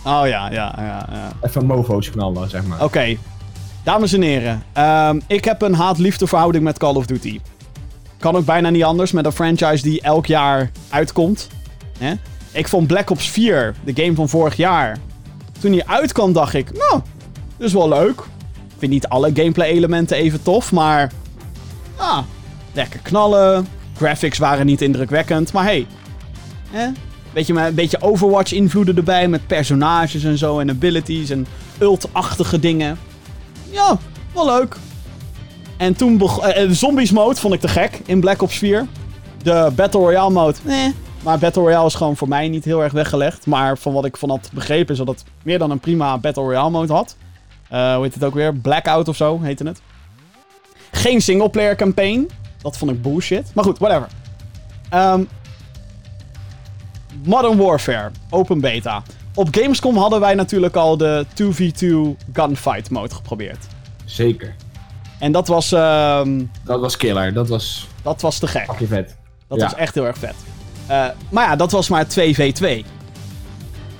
[0.04, 1.06] Oh ja, ja, ja.
[1.10, 1.32] ja.
[1.42, 2.84] Even movo's knallen, zeg maar.
[2.84, 3.16] Oké.
[3.88, 7.40] Dames en heren, um, ik heb een haat-liefde verhouding met Call of Duty.
[8.18, 11.48] Kan ook bijna niet anders met een franchise die elk jaar uitkomt.
[11.98, 12.12] Hè?
[12.52, 14.98] Ik vond Black Ops 4, de game van vorig jaar.
[15.60, 17.02] Toen hij uitkwam, dacht ik, nou,
[17.56, 18.20] dat is wel leuk.
[18.52, 21.12] Ik vind niet alle gameplay-elementen even tof, maar.
[21.96, 22.18] Ah,
[22.72, 23.66] lekker knallen.
[23.96, 25.86] Graphics waren niet indrukwekkend, maar hey.
[26.72, 26.88] Eh,
[27.32, 31.46] beetje, een beetje Overwatch-invloeden erbij met personages en zo en abilities en
[31.78, 32.98] ult-achtige dingen.
[33.70, 33.98] Ja,
[34.34, 34.76] wel leuk.
[35.76, 36.48] En toen begon...
[36.48, 38.86] Uh, de zombies mode vond ik te gek in Black Ops 4.
[39.42, 40.94] De Battle Royale mode, nee.
[41.22, 43.46] Maar Battle Royale is gewoon voor mij niet heel erg weggelegd.
[43.46, 46.42] Maar van wat ik van had begrepen is dat het meer dan een prima Battle
[46.42, 47.16] Royale mode had.
[47.72, 48.54] Uh, hoe heet het ook weer?
[48.54, 49.80] Blackout of zo heette het.
[50.90, 52.28] Geen singleplayer campaign.
[52.62, 53.50] Dat vond ik bullshit.
[53.54, 54.08] Maar goed, whatever.
[54.94, 55.28] Um,
[57.24, 59.02] Modern Warfare, open beta.
[59.38, 61.86] Op Gamescom hadden wij natuurlijk al de 2v2
[62.32, 63.66] gunfight mode geprobeerd.
[64.04, 64.54] Zeker.
[65.18, 65.72] En dat was...
[65.72, 67.88] Um, dat was killer, dat was...
[68.02, 68.64] Dat was te gek.
[68.64, 69.16] Fucking vet.
[69.48, 70.34] Dat was echt heel erg vet.
[70.90, 72.84] Uh, maar ja, dat was maar 2v2.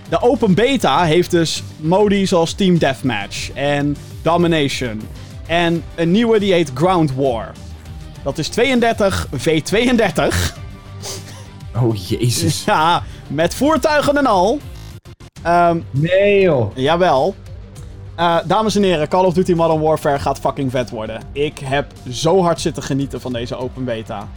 [0.09, 5.03] De open beta heeft dus modi zoals Team Deathmatch en Domination.
[5.47, 7.53] En een nieuwe die heet Ground War.
[8.23, 10.35] Dat is 32 v32.
[11.77, 12.65] Oh jezus.
[12.67, 14.61] Ja, met voertuigen en al.
[15.47, 16.77] Um, nee joh.
[16.77, 17.35] Jawel.
[18.19, 21.23] Uh, dames en heren, Call of Duty Modern Warfare gaat fucking vet worden.
[21.33, 24.29] Ik heb zo hard zitten genieten van deze open beta.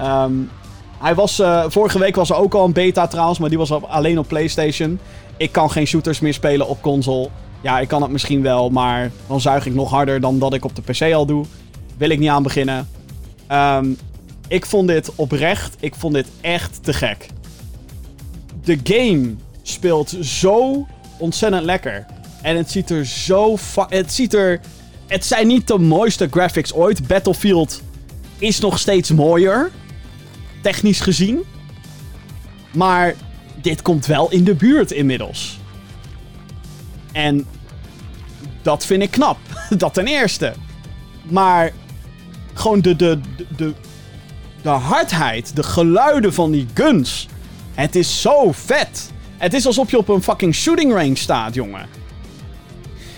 [0.00, 0.50] Um,
[0.98, 3.70] hij was, uh, vorige week was er ook al een beta trouwens, maar die was
[3.70, 4.98] alleen op PlayStation.
[5.36, 7.28] Ik kan geen shooters meer spelen op console.
[7.60, 10.64] Ja, ik kan het misschien wel, maar dan zuig ik nog harder dan dat ik
[10.64, 11.44] op de PC al doe.
[11.96, 12.88] Wil ik niet aan beginnen.
[13.52, 13.98] Um,
[14.48, 17.26] ik vond dit oprecht, ik vond dit echt te gek.
[18.64, 19.34] De game
[19.68, 22.06] speelt zo ontzettend lekker.
[22.42, 23.56] En het ziet er zo...
[23.88, 24.60] Het ziet er...
[25.06, 27.06] Het zijn niet de mooiste graphics ooit.
[27.06, 27.82] Battlefield
[28.38, 29.70] is nog steeds mooier.
[30.62, 31.42] Technisch gezien.
[32.72, 33.14] Maar
[33.60, 35.58] dit komt wel in de buurt inmiddels.
[37.12, 37.46] En
[38.62, 39.38] dat vind ik knap.
[39.78, 40.52] dat ten eerste.
[41.22, 41.72] Maar
[42.54, 43.20] gewoon de, de,
[43.56, 43.74] de,
[44.62, 47.28] de hardheid, de geluiden van die guns.
[47.74, 49.14] Het is zo vet.
[49.38, 51.86] Het is alsof je op een fucking shooting range staat, jongen.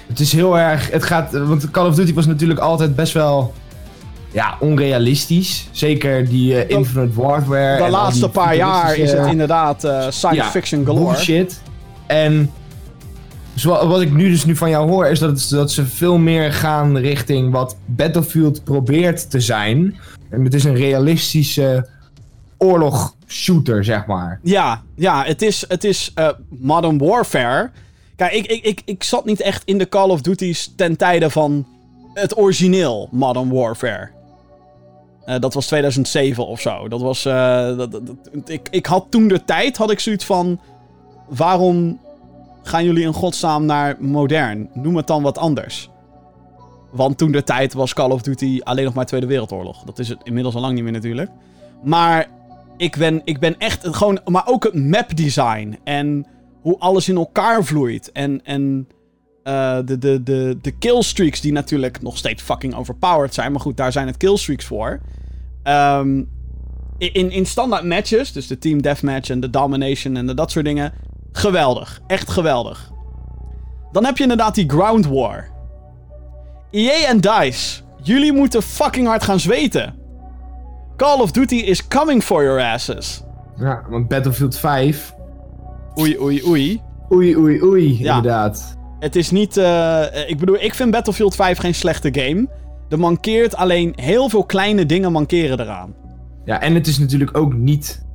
[0.07, 0.91] Het is heel erg.
[0.91, 1.33] Het gaat.
[1.33, 3.55] Want Call of Duty was natuurlijk altijd best wel.
[4.33, 5.69] Ja, onrealistisch.
[5.71, 7.85] Zeker die uh, Infinite Warfare.
[7.85, 11.13] De laatste paar jaar is het inderdaad uh, science fiction galore.
[11.13, 11.61] Bullshit.
[12.07, 12.51] En
[13.65, 16.99] wat ik nu dus nu van jou hoor, is dat, dat ze veel meer gaan
[16.99, 19.97] richting wat Battlefield probeert te zijn.
[20.31, 21.89] En het is een realistische
[22.59, 24.41] oorlog-shooter, zeg maar.
[24.43, 27.71] Ja, ja het is, het is uh, Modern Warfare.
[28.17, 31.31] Kijk, ik, ik, ik, ik zat niet echt in de Call of Duty's ten tijde
[31.31, 31.67] van
[32.15, 34.09] het origineel Modern Warfare.
[35.27, 36.89] Uh, dat was 2007 of zo.
[36.89, 37.23] Dat was.
[37.23, 38.03] Dat, dat,
[38.45, 40.61] ik, ik had toen de tijd, had ik zoiets van.
[41.29, 41.99] Waarom
[42.63, 44.71] gaan jullie in godsnaam naar modern?
[44.73, 45.91] Noem het dan wat anders.
[46.91, 49.83] Want toen de tijd was Call of Duty alleen nog maar Tweede Wereldoorlog.
[49.85, 51.31] Dat is het inmiddels al lang niet meer natuurlijk.
[51.83, 52.29] Maar
[52.79, 54.21] ik ben, ik ben echt gewoon.
[54.25, 55.79] Maar ook het map design.
[55.85, 56.27] En
[56.61, 58.13] hoe alles in elkaar vloeit.
[58.13, 58.89] En, en
[59.45, 63.53] uh, de, de, de, de killstreaks die natuurlijk nog steeds fucking overpowered zijn.
[63.53, 65.01] Maar goed, daar zijn het killstreaks voor.
[65.65, 66.29] Um,
[66.99, 70.93] in, in standaard matches, dus de team deathmatch en de domination en dat soort dingen.
[71.33, 72.01] Geweldig.
[72.07, 72.91] Echt geweldig.
[73.93, 75.49] Dan heb je inderdaad die ground war.
[76.71, 79.95] EA en DICE, jullie moeten fucking hard gaan zweten.
[80.99, 83.23] Call of Duty is coming for your asses.
[83.57, 85.15] Ja, want Battlefield 5.
[86.01, 86.81] Oei, oei, oei.
[87.13, 88.17] Oei, oei, oei, Ja.
[88.17, 88.77] inderdaad.
[88.99, 89.57] Het is niet.
[89.57, 92.49] eh, ik bedoel, ik vind Battlefield 5 geen slechte game.
[92.89, 95.95] Er mankeert alleen heel veel kleine dingen mankeren eraan.
[96.45, 98.07] Ja, en het is natuurlijk ook niet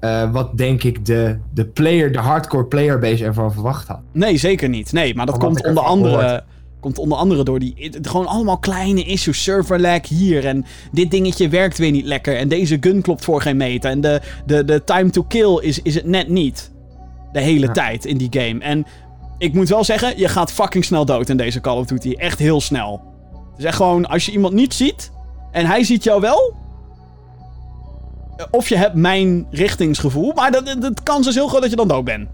[0.00, 4.00] eh, wat denk ik de, de player, de hardcore playerbase ervan verwacht had.
[4.12, 4.92] Nee, zeker niet.
[4.92, 6.44] Nee, maar dat komt onder, andere,
[6.80, 7.90] komt onder andere door die.
[8.02, 9.42] Gewoon allemaal kleine issues.
[9.42, 10.46] Server lag hier.
[10.46, 12.36] En dit dingetje werkt weer niet lekker.
[12.36, 13.90] En deze gun klopt voor geen meter.
[13.90, 16.70] En de, de, de time to kill is, is het net niet.
[17.32, 17.72] De hele Ja.
[17.72, 18.60] tijd in die game.
[18.60, 18.86] En
[19.38, 22.12] ik moet wel zeggen, je gaat fucking snel dood in deze Call of Duty.
[22.16, 23.02] Echt heel snel.
[23.50, 25.12] Het is echt gewoon, als je iemand niet ziet.
[25.52, 26.54] En hij ziet jou wel.
[28.36, 30.32] eh, Of je hebt mijn richtingsgevoel.
[30.34, 32.28] Maar dat, dat, de kans is heel groot dat je dan dood bent.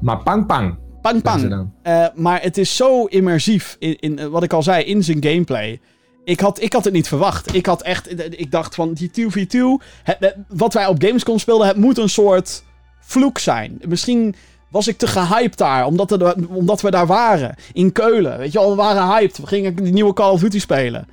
[0.00, 0.74] Maar pang pang.
[1.02, 1.40] Pang pang.
[1.82, 5.22] Eh, maar het is zo immersief in, in eh, wat ik al zei, in zijn
[5.24, 5.80] gameplay.
[6.24, 7.54] Ik had, ik had het niet verwacht.
[7.54, 9.58] Ik had echt, eh, ik dacht van die 2v2,
[10.02, 12.62] het- het- wat wij op Gamescom speelden, het moet een soort
[13.00, 13.80] vloek zijn.
[13.88, 14.34] Misschien
[14.70, 17.54] was ik te gehyped daar, omdat, er, omdat we daar waren.
[17.72, 19.38] In Keulen, weet je we waren hyped.
[19.38, 21.06] We gingen die nieuwe Call of Duty spelen.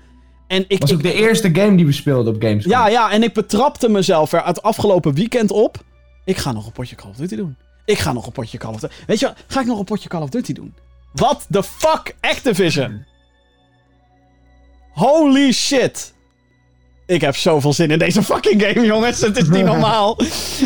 [0.48, 2.72] En ik, was ik, ook de eerste game die we speelden op Gamescom.
[2.72, 5.78] ja, ja, en ik betrapte mezelf er het afgelopen weekend op.
[6.26, 7.56] Ik ga nog een potje Call of Duty doen.
[7.88, 8.94] Ik ga nog een potje Call of Duty.
[9.08, 10.74] Weet je, ga ik nog een potje Call of Duty doen?
[11.14, 13.06] What the fuck, Activision?
[14.92, 16.14] Holy shit.
[17.06, 19.22] Ik heb zoveel zin in deze fucking game, jongens.
[19.22, 20.18] Het is niet normaal.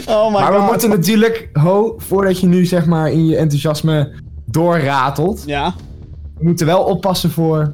[0.07, 0.61] Oh my maar god.
[0.61, 4.13] we moeten natuurlijk, ho, voordat je nu zeg maar in je enthousiasme
[4.45, 5.73] doorratelt, Ja,
[6.37, 7.73] we moeten wel oppassen voor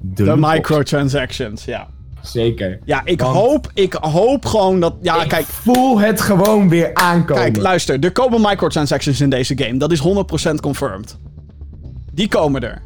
[0.00, 1.88] de, microtransactions, ja.
[2.24, 2.78] Zeker.
[2.84, 4.94] Ja, ik Want- hoop, ik hoop gewoon dat...
[5.00, 7.42] Ja, ik kijk, voel het gewoon weer aankomen.
[7.42, 8.04] Kijk, luister.
[8.04, 9.76] Er komen microtransactions in deze game.
[9.78, 10.00] Dat is
[10.50, 11.18] 100% confirmed.
[12.12, 12.82] Die komen er.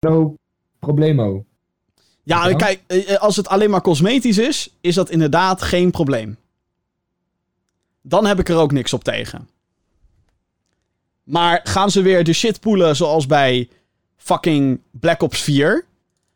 [0.00, 0.34] No
[0.78, 1.44] problemo.
[2.22, 2.56] Ja, Ja.
[2.56, 2.82] kijk.
[2.86, 6.36] eh, Als het alleen maar cosmetisch is, is dat inderdaad geen probleem.
[8.02, 9.48] Dan heb ik er ook niks op tegen.
[11.22, 13.68] Maar gaan ze weer de shit poelen zoals bij
[14.22, 15.84] fucking Black Ops 4?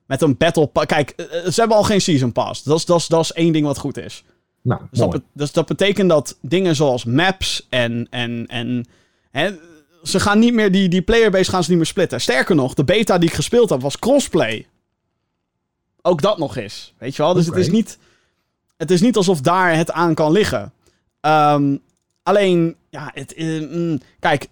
[0.07, 0.87] Met een battle pass.
[0.87, 2.63] Kijk, eh, eh, ze hebben al geen season pass.
[2.63, 4.25] Dat is, dat, is, dat is één ding wat goed is.
[4.63, 8.07] Nou, Dus dat, dus dat betekent dat dingen zoals maps en.
[8.11, 8.87] en, en
[9.31, 9.51] hè,
[10.03, 10.73] ze gaan niet meer.
[10.73, 12.21] Die, die playerbase gaan ze niet meer splitten.
[12.21, 14.67] Sterker nog, de beta die ik gespeeld heb was crossplay.
[16.03, 16.95] Ook dat nog eens.
[16.99, 17.35] Weet je wel?
[17.35, 17.99] Dus het is niet.
[18.77, 20.73] Het is niet alsof daar het aan kan liggen.
[21.21, 21.77] Ehm,
[22.23, 24.49] alleen, ja, het, eh, mm, kijk.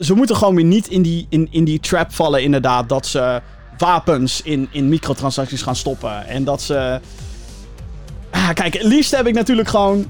[0.00, 2.88] Ze moeten gewoon weer niet in die, in, in die trap vallen, inderdaad.
[2.88, 3.40] Dat ze
[3.78, 6.26] wapens in, in microtransacties gaan stoppen.
[6.26, 7.00] En dat ze.
[8.30, 10.06] Ah, kijk, het liefst heb ik natuurlijk gewoon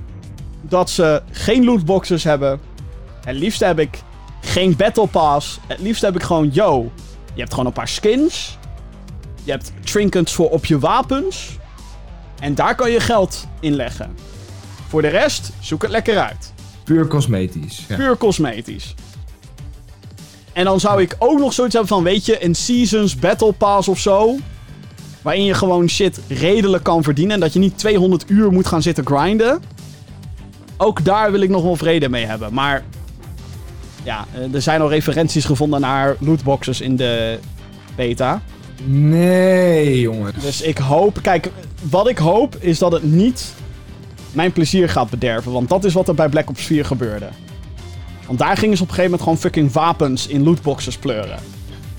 [0.61, 2.61] dat ze geen lootboxes hebben.
[3.25, 4.03] Het liefst heb ik
[4.41, 5.59] geen battle pass.
[5.67, 6.93] Het liefst heb ik gewoon, yo,
[7.35, 8.59] je hebt gewoon een paar skins.
[9.45, 11.59] Je hebt trinkets voor op je wapens.
[12.41, 14.17] En daar kan je geld in leggen.
[14.89, 16.53] Voor de rest, zoek het lekker uit.
[16.85, 17.85] Puur cosmetisch.
[17.89, 17.97] Ja.
[17.97, 18.95] Puur cosmetisch.
[20.61, 23.89] En dan zou ik ook nog zoiets hebben van, weet je, een Seasons Battle Pass
[23.89, 24.37] of zo.
[25.23, 27.35] Waarin je gewoon shit redelijk kan verdienen.
[27.35, 29.63] En dat je niet 200 uur moet gaan zitten grinden.
[30.77, 32.55] Ook daar wil ik nog wel vrede mee hebben.
[32.55, 32.83] Maar
[34.03, 37.39] ja, eh, er zijn al referenties gevonden naar lootboxes in de
[37.97, 38.43] beta.
[38.85, 40.43] Nee, jongens.
[40.43, 41.51] Dus ik hoop, kijk,
[41.91, 43.55] wat ik hoop is dat het niet
[44.33, 45.53] mijn plezier gaat bederven.
[45.53, 47.29] Want dat is wat er bij Black Ops 4 gebeurde.
[48.31, 51.39] Want daar gingen ze op een gegeven moment gewoon fucking wapens in lootboxes pleuren.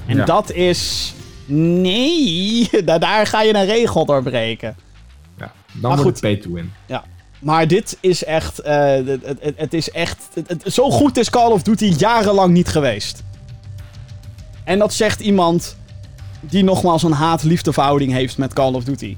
[0.06, 0.26] En Ja.
[0.26, 1.14] dat is.
[1.46, 4.76] Nee, daar, daar ga je een regel doorbreken.
[5.38, 6.12] Ja, dan Maar wordt goed.
[6.12, 6.72] het pay to win.
[6.86, 7.04] Ja.
[7.40, 8.60] Maar dit is echt.
[8.60, 9.08] eh, het,
[9.40, 10.18] het, het- is echt.
[10.48, 13.24] het- zo goed is Call of Duty jarenlang niet geweest.
[14.64, 15.78] En dat zegt iemand
[16.40, 19.16] die nogmaals een haat-liefde verhouding heeft met Call of Duty.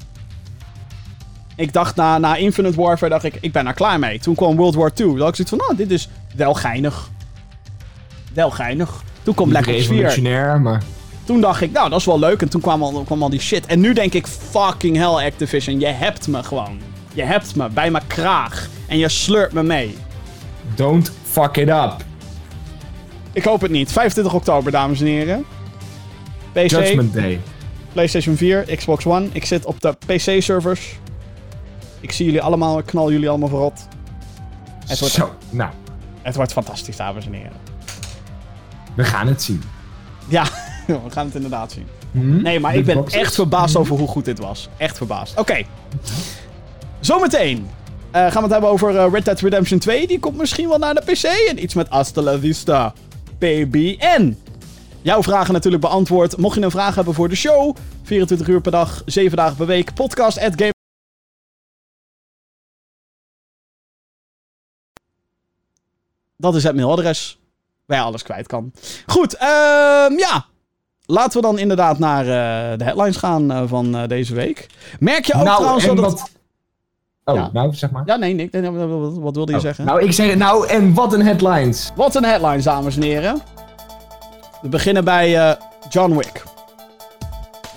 [1.56, 4.20] Ik dacht na, na Infinite Warfare, dacht ik, ik ben er klaar mee.
[4.20, 5.08] Toen kwam World War II.
[5.08, 7.10] Toen dacht ik zoiets van, nou, dit is wel geinig.
[8.34, 9.04] Wel geinig.
[9.24, 9.88] Toen kwam Black Ops 4.
[9.88, 10.82] revolutionair, maar...
[11.24, 12.42] Toen dacht ik, nou, dat is wel leuk.
[12.42, 13.66] En toen kwam al, kwam al die shit.
[13.66, 15.80] En nu denk ik, fucking hell, Activision.
[15.80, 16.80] Je hebt me gewoon.
[17.14, 18.68] Je hebt me bij mijn kraag.
[18.88, 19.98] En je sleurt me mee.
[20.76, 21.96] Don't fuck it up.
[23.32, 23.92] Ik hoop het niet.
[23.92, 25.46] 25 oktober, dames en heren.
[26.52, 27.40] PC, Judgment Day.
[27.94, 29.28] PlayStation 4, Xbox One.
[29.32, 31.00] Ik zit op de PC-servers.
[32.04, 33.88] Ik zie jullie allemaal, ik knal jullie allemaal verrot.
[34.88, 35.72] Het wordt, Zo, nou,
[36.22, 37.58] het wordt fantastisch, dames en heren.
[38.96, 39.64] we gaan het zien.
[40.28, 40.44] Ja,
[40.88, 41.88] we gaan het inderdaad zien.
[42.12, 42.42] Hm?
[42.42, 43.22] Nee, maar ik ben boxes?
[43.22, 44.70] echt verbaasd over hoe goed dit was.
[44.78, 45.40] Echt verbaasd.
[45.40, 45.62] Oké.
[47.00, 47.68] Zometeen
[48.12, 50.08] eh, gaan we het hebben over eh, Red Dead Redemption 2.
[50.08, 51.24] Die komt misschien wel naar de PC.
[51.50, 52.94] En iets met Hasta la Vista,
[53.40, 53.96] baby.
[54.00, 54.38] En
[55.04, 56.38] Jouw vragen natuurlijk beantwoord.
[56.38, 59.66] Mocht je een vraag hebben voor de show, 24 uur per dag, 7 dagen per
[59.66, 60.73] week, podcast at
[66.38, 67.40] Dat is het mailadres
[67.86, 68.72] waar je alles kwijt kan.
[69.06, 70.46] Goed, ehm ja.
[71.06, 74.68] Laten we dan inderdaad naar eh, de headlines gaan eh, van eh, deze week.
[75.00, 76.30] Merk je ook nou, trouwens en dat wat...
[77.26, 77.50] Oh, Ja.
[77.54, 78.04] nou, zeg maar.
[78.06, 78.52] Ja, nee, Nick.
[78.52, 79.86] nee, Wat, wilde je Oh, zeggen?
[79.86, 81.92] Nou, ik zeg, nou, en wat een headlines.
[81.96, 83.42] Wat een headlines, dames en heren.
[84.62, 85.58] We beginnen bij
[85.90, 86.44] John Wick.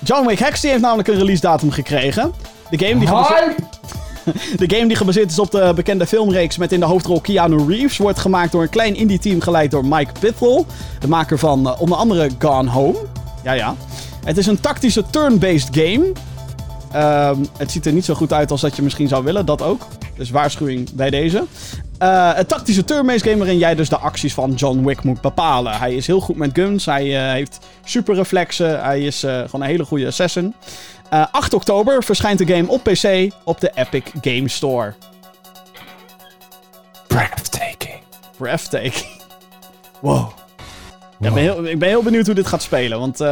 [0.05, 2.33] John Wick Hex die heeft namelijk een release datum gekregen.
[2.71, 3.63] De game, die gebaseerd, Hype!
[4.67, 7.99] de game die gebaseerd is op de bekende filmreeks met in de hoofdrol Keanu Reeves...
[7.99, 10.65] wordt gemaakt door een klein indie team geleid door Mike Bithell.
[10.99, 12.99] De maker van eh, onder andere Gone Home.
[13.45, 13.75] Ja, ja.
[14.25, 16.13] Het is een tactische turn-based game.
[16.93, 19.63] Ehm, het ziet er niet zo goed uit als dat je misschien zou willen, dat
[19.63, 19.87] ook.
[20.17, 21.45] Dus waarschuwing bij deze.
[21.99, 25.79] Eh, een tactische turn-based game waarin jij dus de acties van John Wick moet bepalen.
[25.79, 29.61] Hij is heel goed met guns, hij eh, heeft super reflexen, hij is eh, gewoon
[29.61, 30.55] een hele goede assassin.
[31.11, 34.95] Eh, 8 oktober verschijnt de game op PC op de Epic Game Store.
[37.07, 38.01] Breathtaking.
[38.39, 39.21] Breathtaking.
[40.01, 40.31] Wow.
[41.19, 43.29] Ja, ik, ben heel, ik ben heel benieuwd hoe dit gaat spelen, want eh,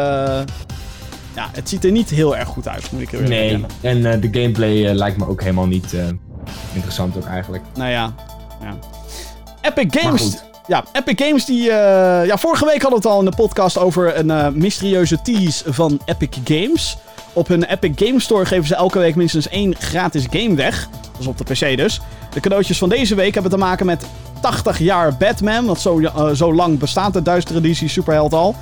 [1.35, 3.71] ja, het ziet er niet heel erg goed uit, moet ik eerlijk Nee, bekennen.
[4.05, 6.05] en eh, de gameplay eh, lijkt me ook helemaal niet eh,
[6.73, 7.63] interessant ook eigenlijk.
[7.75, 8.15] Nou ja.
[8.61, 8.75] ja.
[9.61, 10.37] Epic Games.
[10.67, 11.71] Ja, Epic Games die...
[11.71, 15.23] eh, ja, vorige week hadden we het al in de podcast over een eh, mysterieuze
[15.23, 16.97] tease van Epic Games.
[17.35, 20.89] Op hun Epic Game Store geven ze elke week minstens één gratis game weg.
[21.13, 22.01] Dat is op de PC dus.
[22.31, 24.07] De cadeautjes van deze week hebben te maken met
[24.41, 25.67] 80 jaar Batman.
[25.67, 28.55] Want zo, eh, zo lang bestaat de duistere DC superheld al.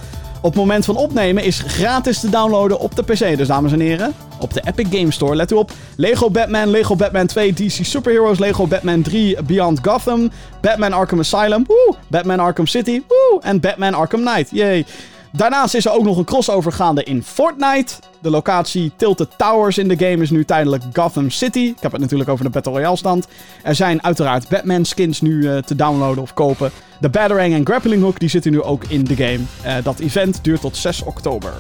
[0.43, 3.37] Op het moment van opnemen is gratis te downloaden op de PC.
[3.37, 5.37] Dus dames en heren, op de Epic Game Store.
[5.37, 5.73] Let u op.
[5.97, 11.64] Lego Batman, Lego Batman 2, DC Superheroes, Lego Batman 3, Beyond Gotham, Batman Arkham Asylum,
[11.66, 14.49] woe, Batman Arkham City, woe, en Batman Arkham Knight.
[14.51, 14.85] Yay.
[15.33, 17.95] Daarnaast is er ook nog een crossover gaande in Fortnite.
[18.20, 21.59] De locatie Tilted Towers in de game is nu tijdelijk Gotham City.
[21.59, 23.26] Ik heb het natuurlijk over de Battle Royale stand.
[23.62, 26.70] Er zijn uiteraard Batman skins nu eh, te downloaden of kopen.
[27.01, 29.41] De Batarang en Grappling Hook die zitten nu ook in de game.
[29.62, 31.53] Eh, dat event duurt tot 6 oktober.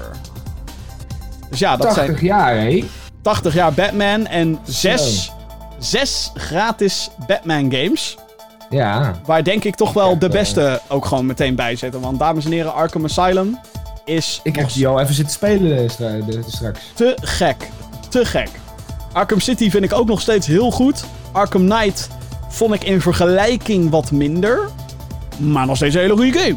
[1.50, 2.84] Dus ja, dat 80 zijn jaar, hé.
[3.22, 5.32] 80 jaar Batman en 6
[5.82, 8.16] zes gratis Batman games.
[8.72, 9.14] Ja.
[9.24, 12.00] Waar denk ik toch wel de eh, beste ook gewoon meteen bij zitten.
[12.00, 13.58] Want dames en heren, Arkham Asylum
[14.04, 16.80] is Ik heb die al even zitten spelen eh, straks.
[16.94, 17.68] te gek.
[18.08, 18.48] Te gek.
[19.12, 21.04] Arkham City vind ik ook nog steeds heel goed.
[21.32, 22.08] Arkham Knight
[22.48, 24.68] vond ik in vergelijking wat minder.
[25.36, 26.56] Maar nog steeds een hele goede game.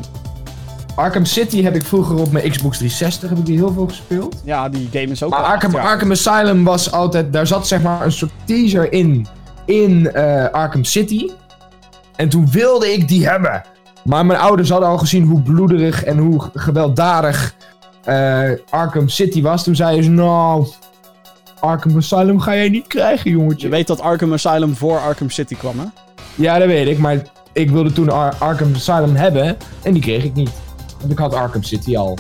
[0.96, 4.42] Arkham City heb ik vroeger op mijn Xbox 360 heb ik die heel veel gespeeld.
[4.44, 5.76] Ja, die game is ook Maar Arkham.
[5.76, 7.34] Arkham Asylum was altijd...
[7.34, 9.28] Daar zat zeg maar een soort teaser in.
[9.66, 11.30] In eh, Arkham City.
[12.16, 13.62] En toen wilde ik die hebben.
[14.04, 17.56] Maar mijn ouders hadden al gezien hoe bloederig en hoe gewelddadig
[18.04, 19.64] eh, Arkham City was.
[19.64, 20.68] Toen zeiden ze, nou...
[21.60, 23.68] Arkham Asylum ga jij niet krijgen, jongetje.
[23.68, 25.86] Je weet dat Arkham Asylum voor Arkham City kwam, hè?
[26.36, 26.98] Ja, dat weet ik.
[26.98, 27.22] Maar
[27.54, 29.58] ik wilde toen Ar- Arkham Asylum hebben.
[29.84, 30.52] En die kreeg ik niet.
[31.00, 32.18] Want ik had Arkham City al.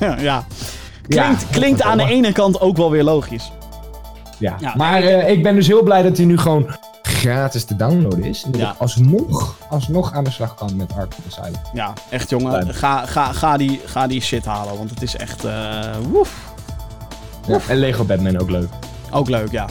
[0.00, 0.16] ja.
[0.18, 0.44] Ja,
[1.08, 3.52] Klinkt, klinkt aan de ene kant ook wel weer logisch.
[4.38, 4.56] Ja.
[4.60, 4.72] Ja.
[4.76, 6.66] Maar eh, ik ben dus heel blij dat hij nu gewoon
[7.20, 8.42] gratis te downloaden is.
[8.42, 8.70] En dat Ja.
[8.70, 11.60] ik alsnog, alsnog aan de slag kan met Arkham Asylum.
[11.72, 12.74] Ja, echt jongen.
[12.74, 15.44] Ga, ga, ga, die, ga die shit halen, want het is echt...
[15.44, 16.34] eh, woef.
[17.46, 17.58] Ja.
[17.68, 18.68] En Lego Batman ook leuk.
[19.10, 19.66] Ook leuk, ja.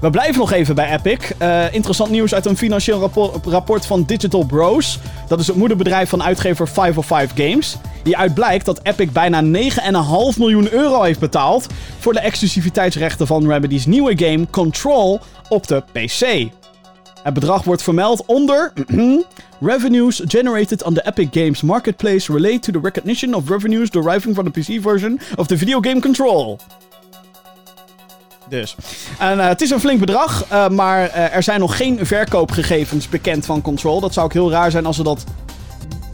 [0.00, 1.30] We blijven nog even bij Epic.
[1.38, 4.98] Eh, interessant nieuws uit een financieel rappo- rapport van Digital Bros.
[5.28, 7.76] Dat is het moederbedrijf van uitgever 505 Games.
[8.04, 11.66] Hieruit blijkt dat Epic bijna 9,5 miljoen euro heeft betaald...
[11.98, 16.48] voor de exclusiviteitsrechten van Remedy's nieuwe game Control op de PC.
[17.22, 18.72] Het bedrag wordt vermeld onder...
[19.60, 24.52] Revenues generated on the Epic Games Marketplace relate to the recognition of revenues deriving from
[24.52, 26.58] the PC version of the video game Control.
[28.48, 28.76] Dus.
[29.18, 33.08] En eh, het is een flink bedrag, eh, maar eh, er zijn nog geen verkoopgegevens
[33.08, 34.00] bekend van Control.
[34.00, 35.24] Dat zou ook heel raar zijn als ze dat...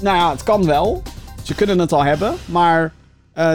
[0.00, 1.02] Nou ja, het kan wel.
[1.42, 2.92] Ze kunnen het al hebben, maar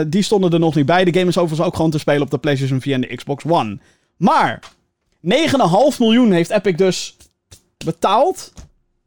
[0.06, 1.04] die stonden er nog niet bij.
[1.04, 3.44] De game is overigens ook gewoon te spelen op de PlayStation 4 en de Xbox
[3.44, 3.78] One.
[4.16, 4.62] Maar
[5.22, 7.16] 9,5 miljoen heeft Epic dus
[7.84, 8.52] betaald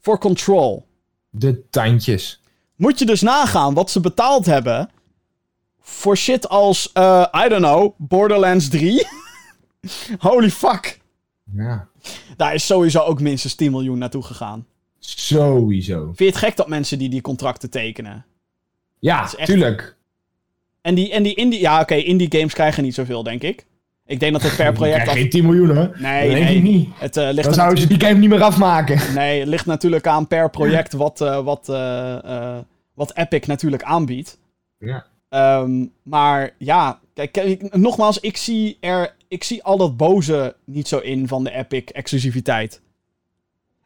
[0.02, 0.86] voor Control.
[1.30, 2.42] De tandjes.
[2.76, 4.90] Moet je dus nagaan wat ze betaald hebben
[5.82, 9.08] voor shit als, eh, I don't know, Borderlands 3.
[10.20, 11.00] Holy fuck.
[11.54, 11.88] Ja.
[12.38, 14.66] Daar is sowieso ook minstens 10 miljoen naartoe gegaan.
[15.00, 16.04] Sowieso.
[16.06, 18.26] Vind je het gek dat mensen die die contracten tekenen?
[19.00, 19.96] Ja, echt- tuurlijk.
[20.82, 21.60] En die, en die indie...
[21.60, 23.66] Ja, oké, indie games krijgen niet zoveel, denk ik.
[24.06, 25.08] Ik denk dat het per Je project...
[25.08, 25.98] af- geen 10 miljoen hoor.
[25.98, 26.56] Nee, dat denk nee.
[26.56, 26.90] ik niet.
[26.96, 29.00] Het, eh, ligt Dan zouden ze die game niet meer afmaken.
[29.16, 32.58] Nee, het ligt natuurlijk aan per project wat, eh, wat, eh,
[32.94, 34.38] wat Epic natuurlijk aanbiedt.
[34.80, 35.06] Ja.
[35.30, 40.98] Ehm, maar ja, kijk, nogmaals, ik zie, er, ik zie al dat boze niet zo
[40.98, 42.82] in van de Epic-exclusiviteit.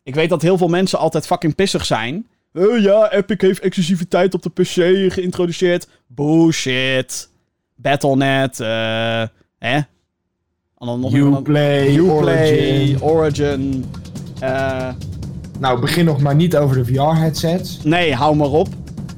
[0.03, 2.27] Ik weet dat heel veel mensen altijd fucking pissig zijn.
[2.53, 5.87] Eh, ja, Epic heeft exclusiviteit op de PC geïntroduceerd.
[6.07, 7.29] Bullshit.
[7.75, 9.23] Battle.net, eh...
[9.59, 9.79] hè?
[10.79, 13.01] En dan nog een- Uplay, Origin.
[13.01, 13.85] Origin.
[14.39, 14.87] eh,
[15.59, 17.79] Nou, begin nog maar niet over de VR-headsets.
[17.83, 18.67] nee, hou maar op.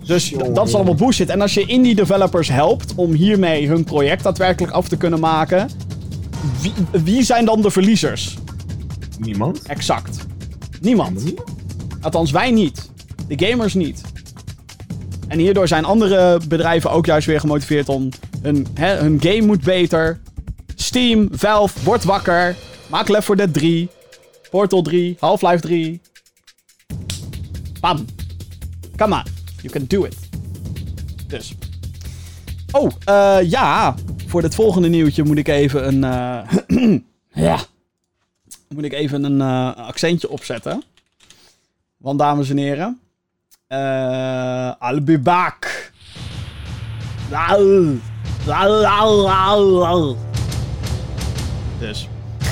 [0.05, 1.29] Dus dat is allemaal bullshit.
[1.29, 5.69] En als je indie developers helpt om hiermee hun project daadwerkelijk af te kunnen maken,
[6.61, 6.71] wie,
[7.03, 8.37] wie zijn dan de verliezers?
[9.19, 9.61] Niemand.
[9.61, 10.25] Exact.
[10.81, 11.33] Niemand.
[12.01, 12.89] Althans, wij niet.
[13.27, 14.01] De gamers niet.
[15.27, 18.09] En hierdoor zijn andere bedrijven ook juist weer gemotiveerd om
[18.41, 20.19] hun, hè, hun game moet beter.
[20.91, 22.55] Steam, Valve, word wakker.
[22.89, 23.87] Maak Left 4 Dead 3.
[24.49, 26.01] Portal 3, Half-Life 3.
[27.79, 28.05] Bam.
[28.97, 29.23] Come on.
[29.61, 30.15] You can do it.
[31.27, 31.53] Dus.
[32.71, 33.95] Oh, eh ja.
[34.27, 36.03] Voor dit volgende nieuwtje moet ik even een...
[36.03, 36.97] eh,
[37.47, 37.59] ja.
[38.69, 40.83] Moet ik even een eh, accentje opzetten.
[41.97, 42.99] Want dames en heren.
[43.67, 45.91] eh I'll be back.
[47.31, 47.97] Au,
[48.47, 50.17] au, au, au.
[51.81, 52.07] Dus.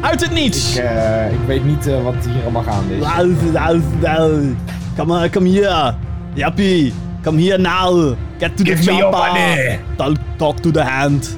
[0.00, 0.76] Uit het niets.
[0.76, 3.02] Ik, eh, ik weet niet eh, wat hier allemaal gaande is.
[3.02, 3.08] On,
[5.30, 5.94] come here.
[6.34, 6.92] Yappie.
[7.22, 8.14] Come here now.
[8.38, 9.32] Get to the Give me your chopper.
[9.32, 9.80] money.
[9.96, 11.36] Talk, talk to the hand.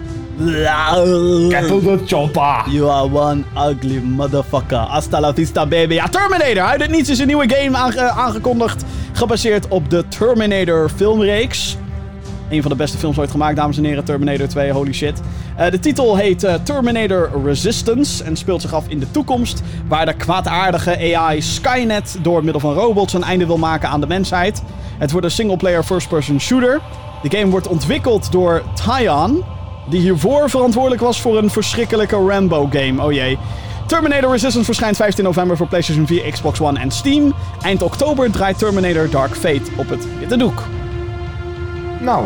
[1.50, 2.70] Get to the chopper.
[2.70, 4.86] You are one ugly motherfucker.
[4.88, 5.94] Hasta la vista, baby.
[5.94, 6.62] Ja, Terminator.
[6.62, 8.84] Uit het niets is een nieuwe game aange- aangekondigd.
[9.12, 11.76] Gebaseerd op de Terminator filmreeks.
[12.50, 14.04] Een van de beste films ooit gemaakt, dames en heren.
[14.04, 15.20] Terminator 2, holy shit.
[15.56, 20.06] Eh, de titel heet eh, Terminator Resistance en speelt zich af in de toekomst, waar
[20.06, 24.62] de kwaadaardige AI Skynet door middel van robots een einde wil maken aan de mensheid.
[24.98, 26.80] Het wordt een single-player first-person shooter.
[27.22, 29.44] De game wordt ontwikkeld door Tyon,
[29.90, 33.02] die hiervoor verantwoordelijk was voor een verschrikkelijke Rambo-game.
[33.02, 33.38] Oh jee.
[33.86, 37.34] Terminator Resistance verschijnt 15 november voor PlayStation 4, Xbox One en Steam.
[37.62, 40.77] Eind oktober draait Terminator Dark Fate op het witte doek.
[42.00, 42.24] Nou,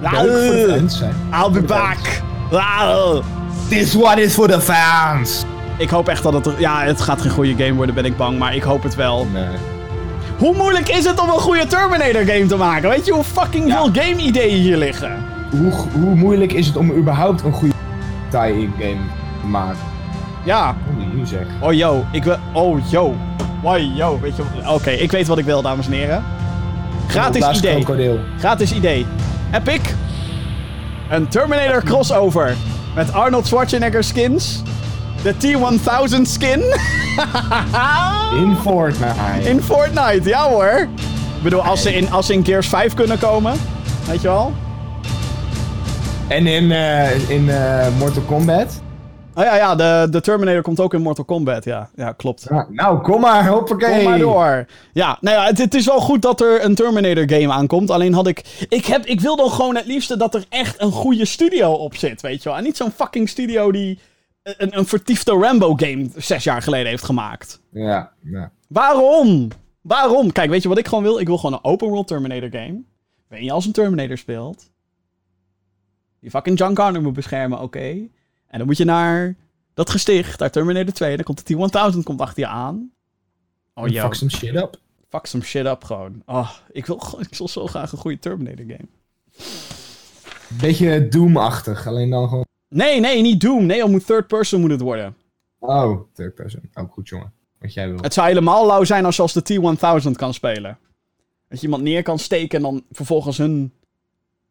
[0.00, 1.00] leuk voor de fans.
[1.00, 1.08] hè.
[1.44, 2.22] I'll be back.
[2.50, 3.22] Wow.
[3.68, 5.44] This one is for the fans.
[5.78, 6.48] Ik hoop echt dat het...
[6.58, 8.38] Ja, het gaat geen goede game worden, ben ik bang.
[8.38, 9.26] Maar ik hoop het wel.
[9.32, 9.44] Nee.
[10.38, 12.88] Hoe moeilijk is het om een goede Terminator game te maken?
[12.88, 13.74] Weet je hoe fucking Ja.
[13.76, 15.24] veel game ideeën hier liggen?
[15.50, 17.74] Hoe, hoe moeilijk is het om überhaupt een goede
[18.30, 18.96] tie-in game
[19.40, 19.78] te maken?
[20.44, 20.76] Ja.
[21.14, 21.54] Nu zeggen?
[21.60, 22.04] Oh, yo.
[22.12, 22.36] Ik wil...
[22.52, 23.14] Oh, yo.
[23.62, 24.18] Why, yo.
[24.22, 24.42] Weet je...
[24.62, 26.24] wat- Oké, ik weet wat ik wil, dames en heren.
[27.10, 28.18] Gratis idee.
[28.38, 29.06] Gratis idee.
[29.52, 29.80] Epic.
[31.10, 32.56] Een Terminator crossover.
[32.94, 34.62] Met Arnold Schwarzenegger skins.
[35.22, 36.62] De T-1000 skin.
[38.44, 39.48] In Fortnite.
[39.48, 40.88] In Fortnite, ja hoor.
[41.36, 43.54] Ik bedoel, als ze, in, als ze in Gears 5 kunnen komen.
[44.06, 44.52] Weet je wel?
[46.28, 48.80] En in, eh, in eh, Mortal Kombat.
[49.40, 51.64] Oh ja, ja, de, de Terminator komt ook in Mortal Kombat.
[51.64, 52.46] Ja, ja klopt.
[52.48, 53.94] Ja, nou, kom maar, hoppakee.
[53.94, 54.66] Kom maar door.
[54.92, 57.90] Ja, nou ja, het, het is wel goed dat er een Terminator game aankomt.
[57.90, 58.66] Alleen had ik...
[58.68, 61.96] Ik, heb, ik wil dan gewoon het liefste dat er echt een goede studio op
[61.96, 62.58] zit, weet je wel.
[62.58, 63.98] En niet zo'n fucking studio die
[64.42, 67.60] een, een vertiefde Rambo game zes jaar geleden heeft gemaakt.
[67.72, 68.50] Ja, ja.
[68.68, 69.48] Waarom?
[69.80, 70.32] Waarom?
[70.32, 71.18] Kijk, weet je wat ik gewoon wil?
[71.18, 72.82] Ik wil gewoon een open world Terminator game.
[73.28, 74.70] Waarin je als een Terminator speelt.
[76.20, 78.08] Die fucking John Connor moet beschermen, oké.
[78.50, 79.36] En dan moet je naar
[79.74, 81.10] dat gesticht, naar Terminator 2.
[81.10, 81.54] En dan komt de
[81.94, 82.90] T-1000 komt achter je aan.
[83.74, 84.02] Oh, yo.
[84.02, 84.76] Fuck some shit up.
[85.08, 86.22] Fuck some shit up gewoon.
[86.26, 88.88] Oh, ik wil, gewoon- ik wil zo graag een goede Terminator game.
[90.48, 92.44] Beetje Doom-achtig, alleen dan gewoon...
[92.68, 93.66] Nee, nee, niet Doom.
[93.66, 95.16] Nee, het moet third person moet het worden.
[95.58, 96.70] Oh, third person.
[96.74, 97.32] Ook goed, jongen.
[97.58, 98.00] Wat jij wil.
[98.00, 100.78] Het zou helemaal lauw zijn als je als de T-1000 kan spelen.
[101.48, 103.72] Dat je iemand neer kan steken en dan vervolgens hun,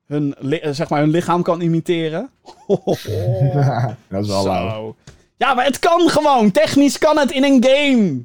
[0.09, 2.29] hun, li- eh, zeg maar hun lichaam kan imiteren.
[4.09, 4.95] dat is wel lauw.
[5.37, 6.51] Ja, maar het kan gewoon.
[6.51, 8.23] Technisch kan het in een game.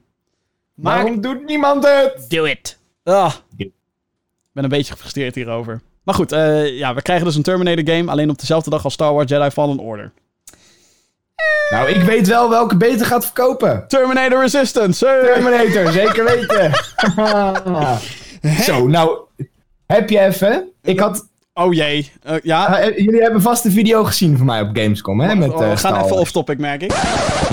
[0.75, 0.95] Maar...
[0.95, 2.25] Waarom doet niemand het?
[2.29, 2.79] Do it.
[3.05, 3.33] Ah.
[3.57, 3.71] Ik
[4.53, 5.81] ben een beetje gefrustreerd hierover.
[6.03, 8.11] Maar goed, eh, ja, we krijgen dus een Terminator game.
[8.11, 10.13] Alleen op dezelfde dag als Star Wars Jedi Fallen Order.
[11.71, 13.85] Nou, ik weet wel welke beter gaat verkopen.
[13.89, 15.07] Terminator Resistance.
[15.07, 15.21] hey.
[15.35, 16.73] Terminator, zeker weten.
[18.65, 19.19] Zo, nou,
[19.87, 20.69] heb je even...
[20.83, 21.29] Ik had...
[21.55, 22.11] Oh jee.
[22.23, 22.79] Eh, ja.
[22.79, 25.35] eh, jullie hebben vast een video gezien van mij op Gamescom, hè?
[25.35, 26.93] Met, Oh, eh, we gaan even off-topic, merk ik.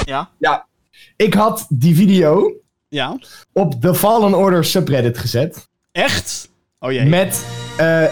[0.05, 0.29] Ja.
[0.37, 0.65] Ja,
[1.15, 2.51] ik had die video
[2.87, 3.17] Ja.
[3.53, 5.67] op de Fallen Order subreddit gezet.
[5.91, 6.49] Echt?
[6.79, 7.05] Oh jee.
[7.05, 7.45] Met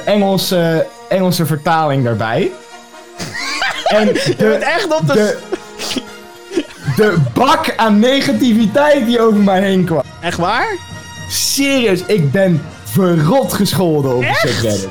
[0.05, 2.51] Engelse, Engelse vertaling daarbij.
[3.85, 5.13] en Je bent de, echt op de...
[5.13, 5.37] de,
[7.03, 10.01] de bak aan negativiteit die over mij heen kwam.
[10.21, 10.77] Echt waar?
[11.29, 14.87] Serieus, ik ben verrot gescholden op de subreddit.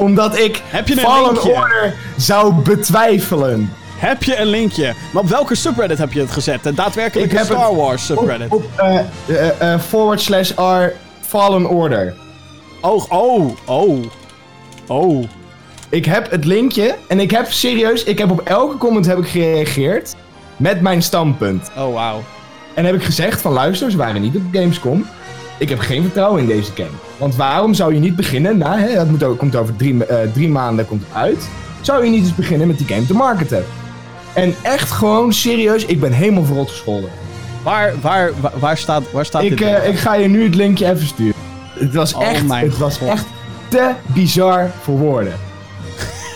[0.00, 1.50] Omdat ik Heb je een Fallen linkje?
[1.50, 3.72] Order zou betwijfelen.
[3.96, 4.94] Heb je een linkje?
[5.12, 6.62] Maar op welke subreddit heb je het gezet?
[6.62, 8.50] De daadwerkelijke heb Star het Wars subreddit.
[8.50, 12.14] Op, op eh, eh, forward slash R Fallen Order.
[12.80, 14.04] Oh, oh, oh.
[14.86, 15.24] Oh.
[15.88, 19.26] Ik heb het linkje en ik heb serieus, ik heb op elke comment heb ik
[19.28, 20.14] gereageerd
[20.56, 21.70] met mijn standpunt.
[21.78, 22.22] Oh, wauw.
[22.74, 25.06] En heb ik gezegd van luister, ze waren niet op Gamescom.
[25.60, 26.88] Ik heb geen vertrouwen in deze game.
[27.16, 30.30] Want waarom zou je niet beginnen, na, hè, dat moet ook, komt over drie, eh,
[30.32, 31.48] drie maanden komt het uit.
[31.80, 33.64] Zou je niet eens beginnen met die game te marketen?
[34.34, 37.10] En echt gewoon serieus, ik ben helemaal verrot gescholden.
[37.62, 39.60] Waar, waar, waar, waar staat, waar staat Ik, dit?
[39.68, 41.34] eh, ik ga je nu het linkje even sturen.
[41.74, 43.26] Het was Oh echt, het was echt
[43.68, 45.32] te bizar voor woorden.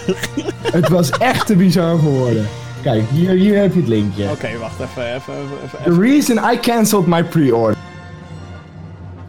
[0.79, 2.49] het was echt te bizar voor woorden.
[2.83, 4.25] Kijk, hier, hier heb je het linkje.
[4.31, 6.01] Oké, wacht even, even, even, The even.
[6.03, 7.77] reason I cancelled my pre-order.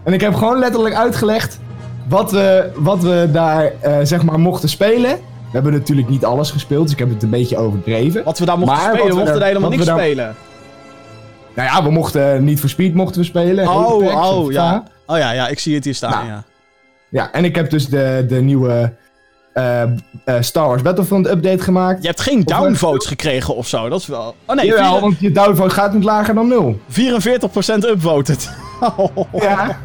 [0.05, 1.59] En ik heb gewoon letterlijk uitgelegd
[2.07, 5.11] wat we, wat we daar eh, zeg maar mochten spelen.
[5.11, 8.23] We hebben natuurlijk niet alles gespeeld, dus ik heb het een beetje overdreven.
[8.23, 10.35] Wat we daar mochten Maar spelen, we mochten daar- helemaal niks daar- spelen.
[11.55, 13.67] Nou ja, we mochten niet voor Speed mochten we spelen.
[13.67, 14.83] Oh, oh, ja.
[15.05, 16.43] Oh ja, ja, ik zie het hier staan, Nou, ja.
[17.09, 18.93] Ja, en ik heb dus de, de nieuwe
[19.53, 19.89] eh, eh,
[20.39, 22.01] Star Wars Battlefront update gemaakt.
[22.01, 24.35] Je hebt geen Of- downvotes gekregen of zo, dat is wel...
[24.45, 26.79] Oh nee, Jawel, vier- want je downvote gaat niet lager dan nul.
[26.89, 26.93] 44%
[27.89, 28.49] upvoted.
[29.41, 29.79] Ja.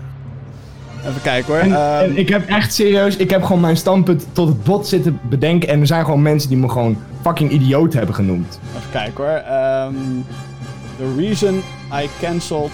[1.08, 1.62] Even kijken hoor.
[1.62, 4.86] En, Ehm, en ik heb echt serieus, ik heb gewoon mijn standpunt tot het bot
[4.88, 5.68] zitten bedenken.
[5.68, 8.58] En er zijn gewoon mensen die me gewoon fucking idioot hebben genoemd.
[8.76, 9.26] Even kijken hoor.
[9.34, 9.94] Ehm,
[10.98, 11.62] the reason
[12.02, 12.70] I cancelled.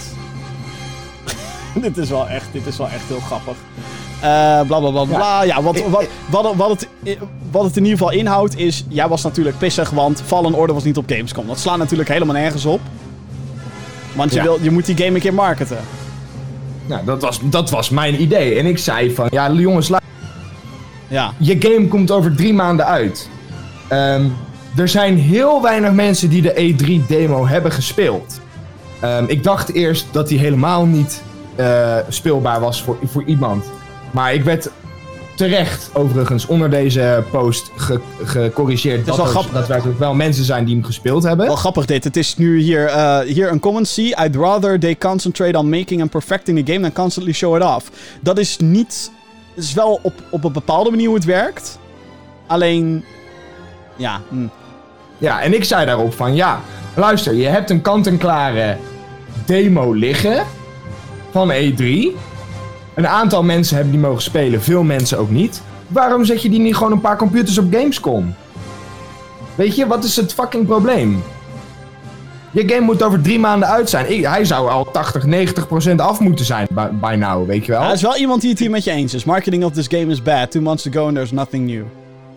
[1.82, 3.54] dit, is wel echt, dit is wel echt heel grappig.
[4.20, 5.42] Eh bla bla bla bla.
[5.42, 6.88] Ja, wat, wat, wat, wat, het,
[7.50, 8.84] wat het in ieder geval inhoudt is.
[8.88, 11.46] Jij was natuurlijk pissig, want Fallen Order was niet op Gamescom.
[11.46, 12.80] Dat slaat natuurlijk helemaal nergens op.
[14.14, 14.42] Want je, Ja.
[14.42, 15.76] wil, je moet die game een keer marketen.
[16.86, 18.58] Nou, dat was, dat was mijn idee.
[18.58, 19.90] En ik zei van, ja jongens,
[21.08, 21.32] Ja.
[21.38, 23.28] je game komt over drie maanden uit.
[23.88, 24.24] Ehm,
[24.76, 28.40] er zijn heel weinig mensen die de E3-demo hebben gespeeld.
[29.00, 31.22] Ehm, ik dacht eerst dat die helemaal niet
[31.56, 33.64] eh, speelbaar was voor, voor iemand.
[34.10, 34.70] Maar ik werd
[35.36, 39.00] terecht, overigens, onder deze post ge- gecorrigeerd.
[39.00, 39.52] is Dat wel er grappig.
[39.52, 41.46] daadwerkelijk wel mensen zijn die hem gespeeld hebben.
[41.46, 42.04] Wel grappig dit.
[42.04, 43.88] Het is nu hier, eh, hier een comment.
[43.88, 47.62] See, I'd rather they concentrate on making and perfecting the game than constantly show it
[47.64, 47.90] off.
[48.20, 49.10] Dat is niet...
[49.54, 51.78] Het is wel op, op een bepaalde manier hoe het werkt.
[52.46, 53.04] Alleen...
[53.96, 54.46] Ja, hm.
[55.18, 56.60] Ja, en ik zei daarop van ja,
[56.94, 58.76] luister, je hebt een kant-en-klare
[59.46, 60.44] demo liggen
[61.30, 61.84] van E3.
[62.96, 65.62] Een aantal mensen hebben die mogen spelen, veel mensen ook niet.
[65.88, 68.34] Waarom zet je die niet gewoon een paar computers op Gamescom?
[69.54, 71.22] Weet je, wat is het fucking probleem?
[72.50, 74.12] Je game moet over drie maanden uit zijn.
[74.12, 77.72] Ik- hij zou al 80, 90 procent af moeten zijn by, by now, weet je
[77.72, 77.82] wel?
[77.82, 79.24] er is wel iemand die het hier met je eens is.
[79.24, 80.50] Marketing of this game is bad.
[80.50, 81.82] Two months to go and there's nothing new.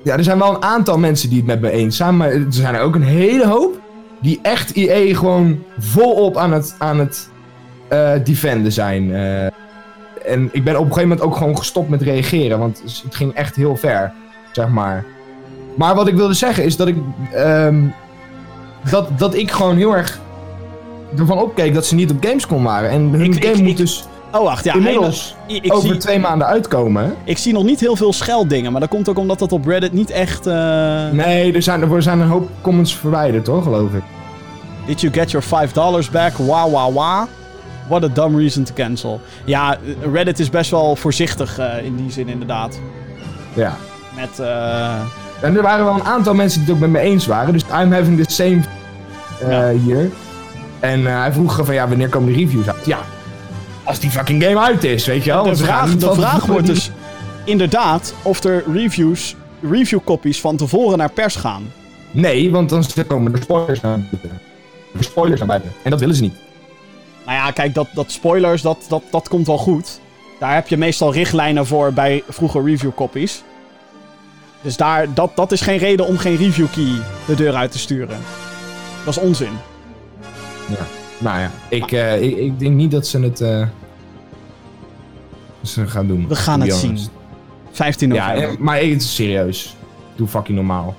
[0.04, 2.46] Ja, er zijn wel een aantal mensen die het met me eens zijn, maar er
[2.50, 3.80] zijn er ook een hele hoop
[4.22, 7.30] die echt EA gewoon volop aan het, aan het
[7.88, 9.16] eh, defenden zijn.
[9.16, 9.48] Eh,
[10.30, 13.34] en ik ben op een gegeven moment ook gewoon gestopt met reageren, want het ging
[13.34, 14.12] echt heel ver,
[14.52, 15.06] zeg maar.
[15.76, 16.96] Maar wat ik wilde zeggen is dat ik,
[17.34, 17.84] ehm,
[18.90, 20.20] dat, dat ik gewoon heel erg
[21.18, 22.90] ervan opkeek dat ze niet op Gamescom waren.
[22.90, 24.04] En hun Ik- game ik- moet ik- dus
[24.34, 24.64] Oh, wacht.
[24.64, 27.16] Ja, inmiddels ik, over zie, twee maanden uitkomen.
[27.24, 28.72] ik zie nog niet heel veel scheldingen.
[28.72, 30.48] Maar dat komt ook omdat dat op Reddit niet echt...
[30.48, 30.54] eh,
[31.12, 34.02] Nee, er zijn, er zijn een hoop comments verwijderd hoor, geloof ik.
[34.86, 36.32] Did you get your $5 back?
[36.38, 37.22] Wah, wah, wah.
[37.90, 39.22] What a dumb reason to cancel.
[39.46, 39.78] Ja,
[40.14, 42.80] Reddit is best wel voorzichtig eh, in die zin inderdaad.
[43.54, 43.78] Ja.
[44.16, 44.94] Met, eh,
[45.42, 47.54] En er waren wel een aantal mensen die het ook met me eens waren.
[47.54, 48.60] Dus I'm having the same
[49.50, 49.70] Ja.
[49.72, 50.10] hier.
[50.80, 52.86] En hij vroeg van ja, wanneer komen de reviews uit?
[52.86, 53.00] Ja,
[53.84, 55.44] als die fucking game uit is, weet je wel.
[55.44, 56.92] de vraag, de vraag wordt dus
[57.44, 61.72] inderdaad of er reviews, review copies van tevoren naar pers gaan.
[62.12, 64.00] Nee, want dan komen er spoilers naar.
[64.98, 65.72] Er spoilers naar buiten.
[65.84, 66.34] En dat willen ze niet.
[67.30, 70.00] Nou ja, kijk, dat, dat spoilers, dat, dat, dat komt wel goed.
[70.40, 73.44] Daar heb je meestal richtlijnen voor bij vroege review copies.
[74.62, 77.80] Dus daar, dat, dat is geen reden om geen review key de deur uit te
[77.80, 78.18] sturen.
[79.06, 79.52] Dat is onzin.
[80.68, 80.86] Ja.
[81.18, 83.66] Nou ja, ik, eh, ik, ik denk niet dat ze het eh,
[85.64, 86.28] ze gaan doen.
[86.28, 86.90] We gaan het zien.
[86.90, 87.10] honest.
[87.72, 88.54] 15 Ja, november.
[88.54, 89.76] eh, maar het is serieus.
[90.16, 90.96] Doe fucking normaal.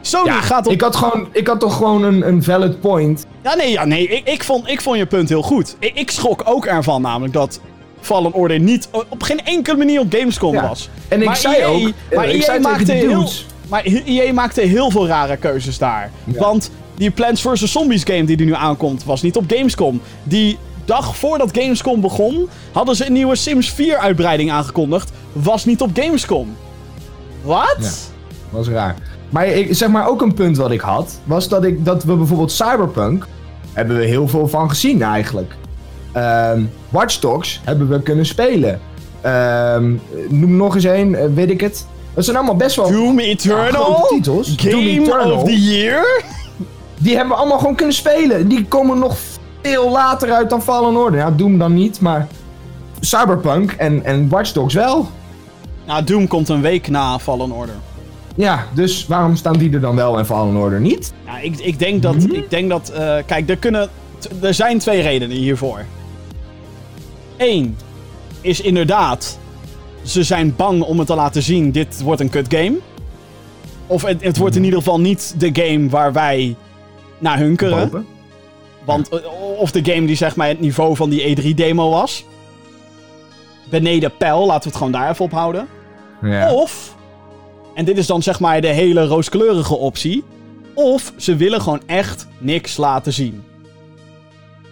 [0.00, 0.72] Sony Ja, gaat op...
[0.72, 3.26] ik, had gewoon, ik had toch gewoon een, een valid point.
[3.44, 5.76] Ja, nee, ja, nee ik, ik, vond, ik vond je punt heel goed.
[5.78, 7.60] Ik, ik schrok ook ervan namelijk dat
[8.00, 10.68] Fallen Order niet op geen enkele manier op Gamescom Ja.
[10.68, 10.88] was.
[11.08, 11.92] En ik Maar zei EA ook...
[12.14, 13.28] maar ik EA zei maakte heel-.
[13.68, 16.10] Maar EA maakte heel veel rare keuzes daar.
[16.24, 16.38] Ja.
[16.38, 17.72] Want die Plants vs.
[17.72, 20.00] Zombies game die er nu aankomt, was niet op Gamescom.
[20.22, 25.12] Die dag voordat Gamescom begon, hadden ze een nieuwe Sims 4 uitbreiding aangekondigd.
[25.32, 26.56] Was niet op Gamescom.
[27.42, 27.76] Wat?
[27.80, 27.90] Ja.
[28.50, 28.94] was raar.
[29.30, 32.14] Maar ik, zeg maar ook een punt wat ik had, was dat, ik, dat we
[32.16, 33.26] bijvoorbeeld Cyberpunk,
[33.74, 35.56] hebben we heel veel van gezien eigenlijk.
[36.12, 38.80] Ehm Watch Dogs hebben we kunnen spelen.
[39.20, 39.92] Ehm,
[40.28, 41.86] noem nog eens één, eh, weet ik het.
[42.14, 44.06] Dat zijn allemaal best wel Doom Eternal?
[44.08, 44.56] titels.
[44.56, 46.22] Doom Game Eternal, of the Year?
[46.98, 48.48] Die hebben we allemaal gewoon kunnen spelen.
[48.48, 49.16] Die komen nog
[49.62, 51.20] veel later uit dan Fallen Order.
[51.20, 52.26] Ja, Doom dan niet, maar
[53.00, 55.08] Cyberpunk en, en Watch Dogs wel.
[55.86, 57.74] Nou, Doom komt een week na Fallen Order.
[58.34, 61.12] Ja, dus waarom staan die er dan wel en Fallen Order niet?
[61.26, 62.14] Ja, ik, ik denk dat.
[62.32, 63.88] Ik denk dat eh, kijk, er, kunnen,
[64.40, 65.84] er zijn twee redenen hiervoor.
[67.36, 67.76] Eén
[68.40, 69.38] is inderdaad.
[70.02, 72.76] Ze zijn bang om het te laten zien: dit wordt een kut game.
[73.86, 76.56] Of het, het wordt in ieder geval niet de game waar wij
[77.18, 77.78] naar hunkeren.
[77.78, 78.06] Hopen.
[78.84, 79.18] Want, eh,
[79.58, 82.24] of de game die zeg maar het niveau van die E3-demo was.
[83.70, 85.68] Beneden pijl, laten we het gewoon daar even op houden.
[86.22, 86.52] Ja.
[86.52, 86.96] Of,
[87.74, 90.24] en dit is dan zeg maar de hele rooskleurige optie.
[90.74, 93.42] Of ze willen gewoon echt niks laten zien.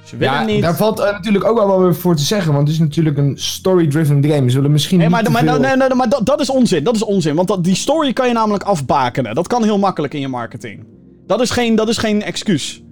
[0.04, 0.62] Ze willen Ja, niet.
[0.62, 3.16] daar valt eh, natuurlijk ook wel wat weer voor te zeggen, want het is natuurlijk
[3.18, 4.50] een story-driven game.
[4.50, 6.84] Ze willen misschien Nee, maar, maar, veel- nee, nee, nee, maar dat, dat is onzin.
[6.84, 7.34] Dat is onzin.
[7.34, 9.34] Want dat, die story kan je namelijk afbakenen.
[9.34, 10.84] Dat kan heel makkelijk in je marketing.
[11.26, 12.82] Dat is geen, dat is geen excuus.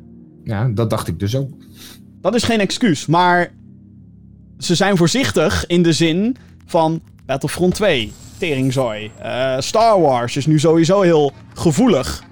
[0.45, 1.51] Ja, dat dacht ik dus ook.
[2.21, 3.07] Dat is geen excuus.
[3.07, 3.53] Maar
[4.59, 6.37] ze zijn voorzichtig in de zin
[6.67, 9.11] van Battlefront 2, Teringzooi.
[9.19, 12.23] eh, Star Wars is nu sowieso heel gevoelig.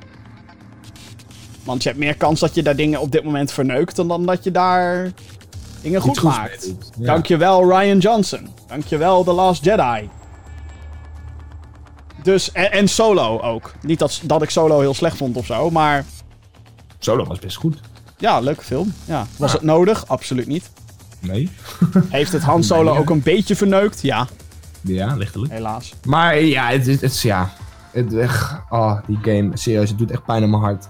[1.64, 4.26] Want je hebt meer kans dat je daar dingen op dit moment verneukt dan, dan
[4.26, 5.10] dat je daar
[5.82, 6.72] dingen goed maakt.
[6.98, 7.06] Ja.
[7.06, 8.48] Dankjewel Ryan Johnson.
[8.66, 10.08] Dankjewel The Last Jedi.
[12.22, 13.72] Dus, en, en Solo ook.
[13.82, 16.04] Niet dat, dat ik Solo heel slecht vond of zo, maar
[16.98, 17.80] Solo was best goed.
[18.18, 18.92] ja, leuke film.
[19.04, 19.26] Ja.
[19.36, 19.56] Was Ja.
[19.56, 20.04] het nodig?
[20.06, 20.70] Absoluut niet.
[21.20, 21.50] Nee.
[22.08, 24.02] Heeft het Han Solo ook een beetje verneukt?
[24.02, 24.26] Ja,
[24.80, 25.52] Ja, lichtelijk.
[25.52, 25.94] helaas.
[26.04, 27.50] Maar ja, het is, het is ja.
[27.90, 30.86] Het, echt, oh, die game, serieus, het doet echt pijn aan mijn hart.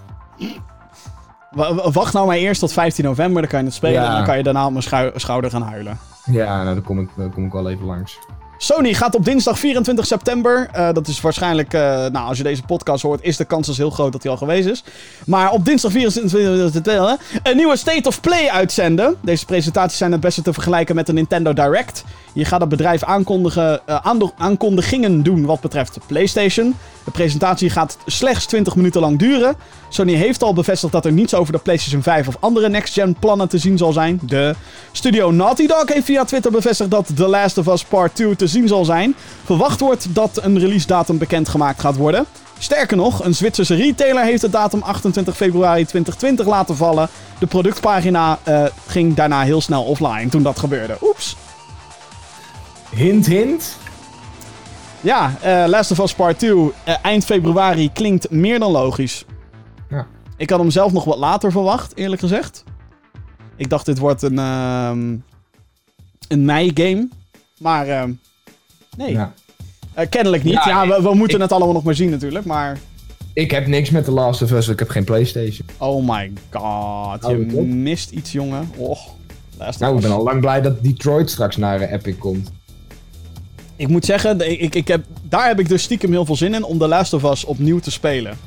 [1.51, 4.07] W- wacht nou maar eerst tot 15 november, dan kan je het spelen Ja.
[4.09, 5.97] en dan kan je daarna op mijn schou- schouder gaan huilen.
[6.31, 8.17] Ja, nou, dan kom ik, dan kom ik wel even langs.
[8.61, 10.67] Sony gaat op dinsdag 24 september.
[10.71, 13.77] eh, dat is waarschijnlijk, eh, nou, als je deze podcast hoort, is de kans dus
[13.77, 14.83] heel groot dat hij al geweest is.
[15.25, 19.15] Maar op dinsdag 24 september een nieuwe State of Play uitzenden.
[19.21, 22.03] Deze presentaties zijn het beste te vergelijken met een Nintendo Direct.
[22.39, 26.75] Hier gaat het bedrijf aankondigen, eh, aankondigingen doen wat betreft PlayStation.
[27.03, 29.55] De presentatie gaat slechts 20 minuten lang duren.
[29.89, 33.49] Sony heeft al bevestigd dat er niets over de PlayStation 5 of andere next-gen plannen
[33.49, 34.19] te zien zal zijn.
[34.23, 34.55] De
[34.91, 38.47] studio Naughty Dog heeft via Twitter bevestigd dat The Last of Us Part 2 te
[38.47, 39.15] zien zal zijn.
[39.43, 42.25] Verwacht wordt dat een release datum bekendgemaakt gaat worden.
[42.59, 47.09] Sterker nog, een Zwitserse retailer heeft de datum 28 februari 2020 laten vallen.
[47.39, 50.97] De productpagina eh, ging daarna heel snel offline toen dat gebeurde.
[51.01, 51.35] Oeps.
[52.95, 53.77] Hint, hint.
[55.01, 59.25] Ja, eh, Last of Us Part 2 eh, eind februari klinkt meer dan logisch.
[59.89, 60.07] Ja.
[60.37, 62.63] Ik had hem zelf nog wat later verwacht, eerlijk gezegd.
[63.55, 65.15] Ik dacht dit wordt een, ehm
[66.27, 67.07] een mei-game.
[67.57, 68.11] Maar ehm,
[68.97, 69.33] nee, Ja.
[69.93, 70.53] Eh, kennelijk niet.
[70.53, 72.45] Ja, Ja, we, we moeten ik- het allemaal nog maar zien natuurlijk.
[72.45, 72.77] Maar
[73.33, 75.67] Ik heb niks met The Last of Us, ik heb geen Playstation.
[75.77, 77.65] oh my god, je op.
[77.67, 78.71] mist iets jongen.
[78.77, 78.99] Och,
[79.57, 82.51] Last of Nou, ik ben al lang blij dat Detroit straks naar Epic komt.
[83.79, 86.63] Ik moet zeggen, ik, ik, heb, daar heb ik dus stiekem heel veel zin in
[86.63, 88.37] om The Last of Us opnieuw te spelen.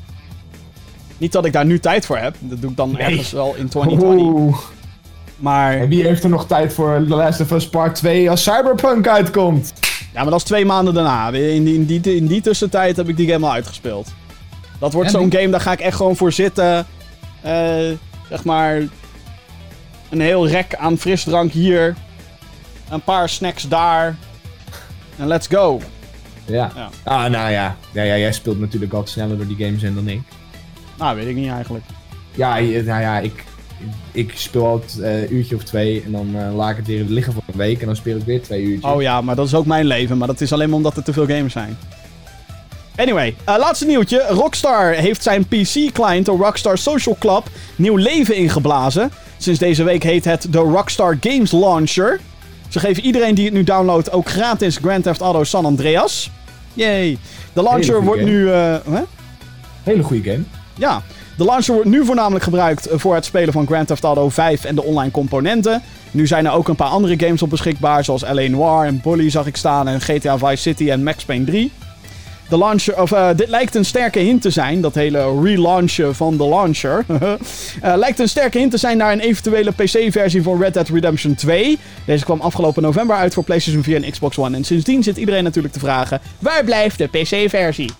[1.17, 2.35] Niet dat ik daar nu tijd voor heb.
[2.39, 3.01] Dat doe ik dan Nee.
[3.01, 4.25] ergens wel in 2020.
[4.27, 4.57] Oeh.
[5.37, 8.43] Maar, En wie heeft er nog tijd voor The Last of Us Part 2 als
[8.43, 9.73] Cyberpunk uitkomt?
[10.13, 11.27] ja, maar dat is twee maanden daarna.
[11.31, 14.13] In die, in die, in die tussentijd heb ik die game al uitgespeeld.
[14.79, 16.85] Dat wordt zo'n die- game, daar ga ik echt gewoon voor zitten.
[17.41, 17.75] Eh,
[18.29, 18.81] zeg maar...
[20.09, 21.95] Een heel rek aan frisdrank hier.
[22.89, 24.15] Een paar snacks daar.
[25.17, 25.79] En let's go.
[26.45, 26.71] Ja.
[26.75, 26.89] Ja.
[27.03, 27.75] Ah, nou ja.
[27.91, 28.03] ja.
[28.03, 30.21] Ja, jij speelt natuurlijk altijd sneller door die games heen dan ik.
[30.97, 31.85] Nou, weet ik niet eigenlijk.
[32.35, 33.43] Ja, nou ja, ik,
[34.11, 37.03] ik speel altijd eh, een uurtje of twee en dan eh, laat ik het weer
[37.07, 38.91] liggen voor een week en dan speel ik weer twee uurtjes.
[38.91, 40.17] Oh ja, maar dat is ook mijn leven.
[40.17, 41.77] Maar dat is alleen maar omdat er te veel games zijn.
[42.95, 44.25] Anyway, eh, laatste nieuwtje.
[44.29, 47.43] Rockstar heeft zijn PC-client, de Rockstar Social Club,
[47.75, 49.11] nieuw leven ingeblazen.
[49.37, 52.19] Sinds deze week heet het de Rockstar Games Launcher.
[52.73, 56.31] Ze geven iedereen die het nu downloadt ook gratis Grand Theft Auto San Andreas.
[56.73, 57.17] Yay.
[57.53, 58.31] De launcher wordt game.
[58.31, 58.49] nu...
[58.51, 59.01] eh, hè?
[59.83, 60.43] Hele goede game.
[60.75, 61.01] Ja,
[61.37, 64.63] de launcher wordt nu voornamelijk gebruikt eh, voor het spelen van Grand Theft Auto 5
[64.65, 65.81] en de online componenten.
[66.11, 68.47] Nu zijn er ook een paar andere games op beschikbaar, zoals L.A.
[68.47, 71.71] Noir en Bully zag ik staan en GTA Vice City en Max Payne 3.
[72.49, 76.37] De launcher, of uh, dit lijkt een sterke hint te zijn, dat hele relaunchen van
[76.37, 77.05] de launcher.
[77.09, 77.33] uh,
[77.95, 81.77] lijkt een sterke hint te zijn naar een eventuele PC-versie van Red Dead Redemption 2.
[82.05, 84.57] Deze kwam afgelopen november uit voor PlayStation 4 en Xbox One.
[84.57, 87.91] En sindsdien zit iedereen natuurlijk te vragen: waar blijft de PC-versie?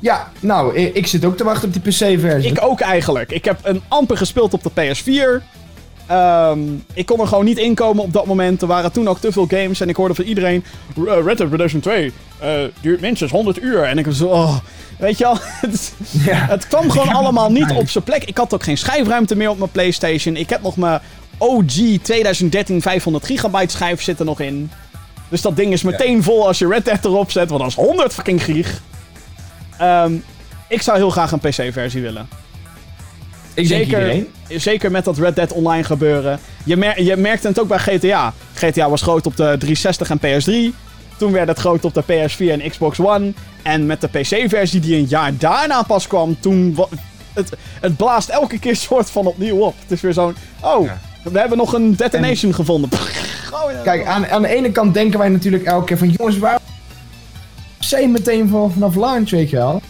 [0.00, 2.50] Ja, nou, ik zit ook te wachten op die PC-versie.
[2.50, 3.30] Ik ook eigenlijk.
[3.30, 5.44] Ik heb een amper gespeeld op de PS4.
[6.10, 8.62] Um, ik kon er gewoon niet inkomen op dat moment.
[8.62, 9.80] Er waren toen ook te veel games.
[9.80, 10.64] En ik hoorde van iedereen:
[11.04, 12.50] Red Dead Redemption 2 uh,
[12.80, 13.82] duurt minstens 100 uur.
[13.82, 14.26] En ik was zo.
[14.26, 14.56] Oh,
[14.98, 15.36] weet je wel?
[15.70, 16.46] het, ja.
[16.48, 18.24] het kwam gewoon allemaal niet op zijn plek.
[18.24, 20.36] Ik had ook geen schijfruimte meer op mijn PlayStation.
[20.36, 21.00] Ik heb nog mijn
[21.38, 24.70] OG 2013 500 gigabyte schijf zitten nog in.
[25.28, 26.22] Dus dat ding is meteen ja.
[26.22, 27.48] vol als je Red Dead erop zet.
[27.48, 28.80] Want dat is 100 fucking gig.
[29.80, 30.24] Um,
[30.68, 32.28] ik zou heel graag een PC-versie willen.
[33.54, 36.40] Ik zeker, zeker met dat Red Dead Online gebeuren.
[36.64, 38.34] Je, mer je merkte het ook bij GTA.
[38.54, 40.76] GTA was groot op de 360 en PS3.
[41.16, 43.32] Toen werd het groot op de PS4 en Xbox One.
[43.62, 46.78] En met de PC-versie die een jaar daarna pas kwam, toen...
[47.32, 49.74] Het, het blaast elke keer soort van opnieuw op.
[49.82, 50.34] Het is weer zo'n...
[50.60, 50.90] Oh,
[51.22, 52.90] we hebben nog een detonation gevonden.
[53.64, 53.82] Oh, ja.
[53.82, 56.08] Kijk, aan, aan de ene kant denken wij natuurlijk elke keer van...
[56.08, 56.62] Jongens, waarom...
[57.78, 59.82] Zijn meteen vanaf launch, weet je wel.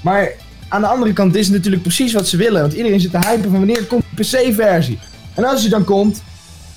[0.00, 0.32] Maar
[0.68, 2.60] aan de andere kant is het natuurlijk precies wat ze willen.
[2.60, 4.98] Want iedereen zit te hypen van wanneer komt de PC-versie.
[5.34, 6.22] En als hij dan komt,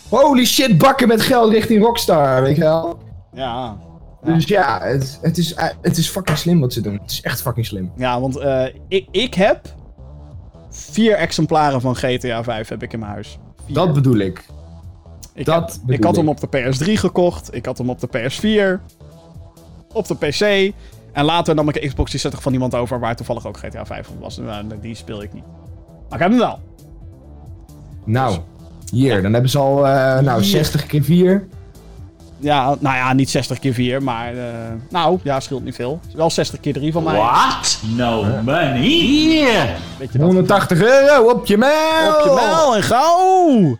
[0.09, 2.99] holy shit, bakken met geld richting Rockstar, weet je wel.
[3.33, 3.77] Ja.
[4.23, 6.99] Dus ja, het, het, is, het is fucking slim wat ze doen.
[7.01, 7.91] Het is echt fucking slim.
[7.95, 9.75] Ja, want uh, ik, ik heb
[10.69, 13.37] vier exemplaren van GTA 5 heb ik in mijn huis.
[13.65, 13.75] Vier.
[13.75, 14.45] Dat bedoel ik.
[15.33, 17.55] Ik, dat heb, ik had hem op de PS3 gekocht.
[17.55, 18.81] Ik had hem op de PS4.
[19.93, 20.73] Op de PC.
[21.19, 24.09] En later nam ik een Xbox 360 van iemand over waar toevallig ook GTA 5
[24.09, 24.37] op was.
[24.37, 25.43] Nou, die speel ik niet.
[26.09, 26.59] Maar ik heb hem wel.
[28.05, 28.37] Nou,
[28.91, 31.47] hier, dan hebben ze al uh, nou, 60 keer 4.
[32.37, 34.43] Ja, nou ja, niet 60 keer 4, maar uh,
[34.89, 35.99] nou, ja, scheelt niet veel.
[36.15, 37.15] Wel 60 keer 3 van mij.
[37.15, 37.79] What?
[37.95, 38.89] No money?
[39.27, 40.19] Yeah.
[40.19, 42.13] 180 euro op je mail!
[42.13, 43.57] Op je mail en gauw!
[43.61, 43.79] Oké,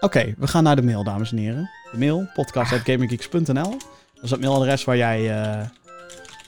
[0.00, 1.70] okay, we gaan naar de mail, dames en heren.
[1.92, 3.70] De mail, podcast.gaminggeeks.nl.
[4.14, 5.60] Dat is het mailadres waar jij uh,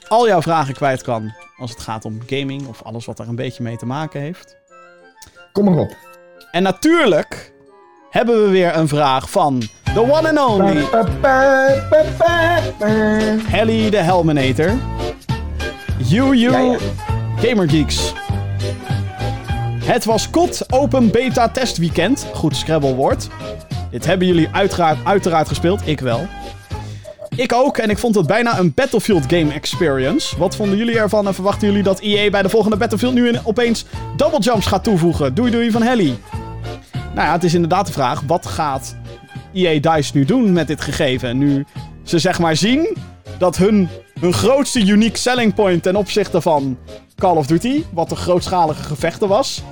[0.08, 3.36] al jouw vragen kwijt kan als het gaat om gaming of alles wat er een
[3.36, 4.56] beetje mee te maken heeft.
[5.52, 5.96] Kom maar op.
[6.50, 7.52] En natuurlijk
[8.10, 9.62] hebben we weer een vraag van
[9.94, 10.84] the one and only
[13.46, 14.74] Helly de Helminator.
[15.98, 16.78] You, you, ja, ja.
[17.36, 18.12] Gamergeeks.
[19.84, 22.26] Het was KOT Open Beta Testweekend.
[22.34, 23.28] Goed Scrabble woord.
[23.90, 25.86] Dit hebben jullie uiteraard, uiteraard gespeeld.
[25.86, 26.26] Ik wel.
[27.36, 30.38] Ik ook, en ik vond het bijna een Battlefield game experience.
[30.38, 33.84] Wat vonden jullie ervan en verwachten jullie dat EA bij de volgende Battlefield nu opeens
[34.16, 35.34] double jumps gaat toevoegen?
[35.34, 36.18] Doei doei van Helly.
[36.92, 38.96] Nou ja, het is inderdaad de vraag, wat gaat
[39.52, 41.38] EA DICE nu doen met dit gegeven?
[41.38, 41.64] Nu
[42.02, 42.96] ze zeg maar zien
[43.38, 43.88] dat hun,
[44.20, 46.78] hun grootste unique selling point ten opzichte van
[47.16, 49.62] Call of Duty, wat de grootschalige gevechten was,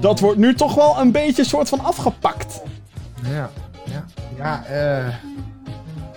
[0.00, 2.60] dat wordt nu toch wel een beetje soort van afgepakt.
[3.22, 3.50] Ja,
[3.84, 4.04] ja,
[4.36, 5.33] ja, eh...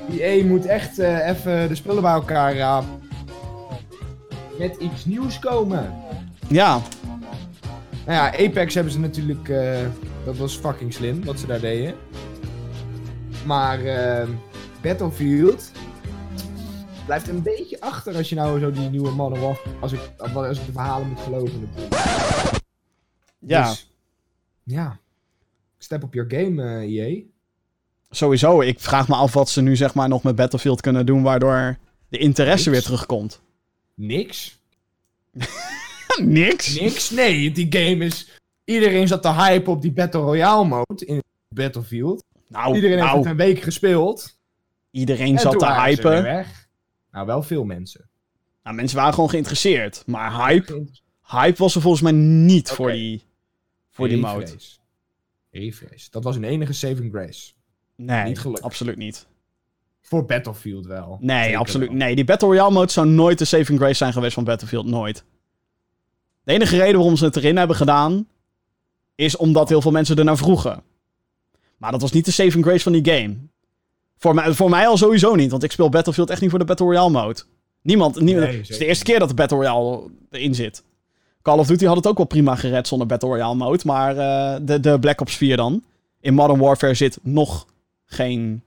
[0.10, 2.84] EA moet echt uh, even de spullen bij elkaar
[4.58, 5.94] met iets nieuws komen.
[6.48, 6.82] Ja.
[8.06, 9.48] Nou ja, Apex hebben ze natuurlijk...
[9.48, 9.80] Uh,
[10.26, 11.96] dat was fucking slim, wat ze daar deden.
[13.46, 14.32] Maar ehm,
[14.82, 15.72] Battlefield
[17.06, 19.76] blijft een beetje achter als je nou zo die nieuwe Modern Warfare...
[19.80, 21.96] Als ik, als ik de verhalen moet geloven natuurlijk.
[23.40, 23.70] Ja.
[23.70, 23.94] Dus,
[24.64, 25.00] ja.
[25.78, 27.24] Step op your game, EA
[28.10, 31.24] sowieso, ik vraag me af wat ze nu zeg maar nog met Battlefield kunnen doen,
[31.24, 31.78] waardoor
[32.10, 33.42] de interesse weer terugkomt.
[33.94, 34.60] Niks.
[36.22, 36.80] Niks?
[36.80, 37.10] Niks?
[37.10, 38.40] Nee, die game is...
[38.64, 42.24] Iedereen zat te hype op die Battle Royale mode in Battlefield.
[42.48, 43.20] Nou, Iedereen heeft nou.
[43.20, 44.40] het een week gespeeld.
[44.92, 46.46] Iedereen zat te hypen.
[47.12, 48.10] Nou, wel veel mensen.
[48.64, 50.04] Nou, mensen waren gewoon geïnteresseerd.
[50.06, 50.86] Maar hype,
[51.22, 53.24] hype was er volgens mij niet voor die,
[53.92, 54.56] voor die mode.
[55.52, 56.08] Refresh.
[56.08, 57.52] Dat was een enige saving grace.
[57.98, 59.28] Nee, niet absoluut niet.
[60.02, 61.18] Voor Battlefield wel.
[61.22, 61.92] Nee, absoluut.
[61.92, 64.86] Nee, die Battle Royale mode zou nooit de saving grace zijn geweest van Battlefield.
[64.86, 65.24] Nooit.
[66.44, 68.28] De enige reden waarom ze het erin hebben gedaan,
[69.16, 70.84] is omdat heel veel mensen er naar vroegen.
[71.78, 73.36] Maar dat was niet de saving grace van die game.
[74.18, 76.66] Voor mij, voor mij al sowieso niet, want ik speel Battlefield echt niet voor de
[76.66, 77.42] Battle Royale mode.
[77.82, 80.84] Niemand, niemand het is de eerste keer dat de Battle Royale erin zit.
[81.42, 84.56] Call of Duty had het ook wel prima gered zonder Battle Royale mode, maar uh,
[84.66, 85.84] de, de Black Ops 4 dan.
[86.22, 87.68] In Modern Warfare zit nog
[88.08, 88.64] geen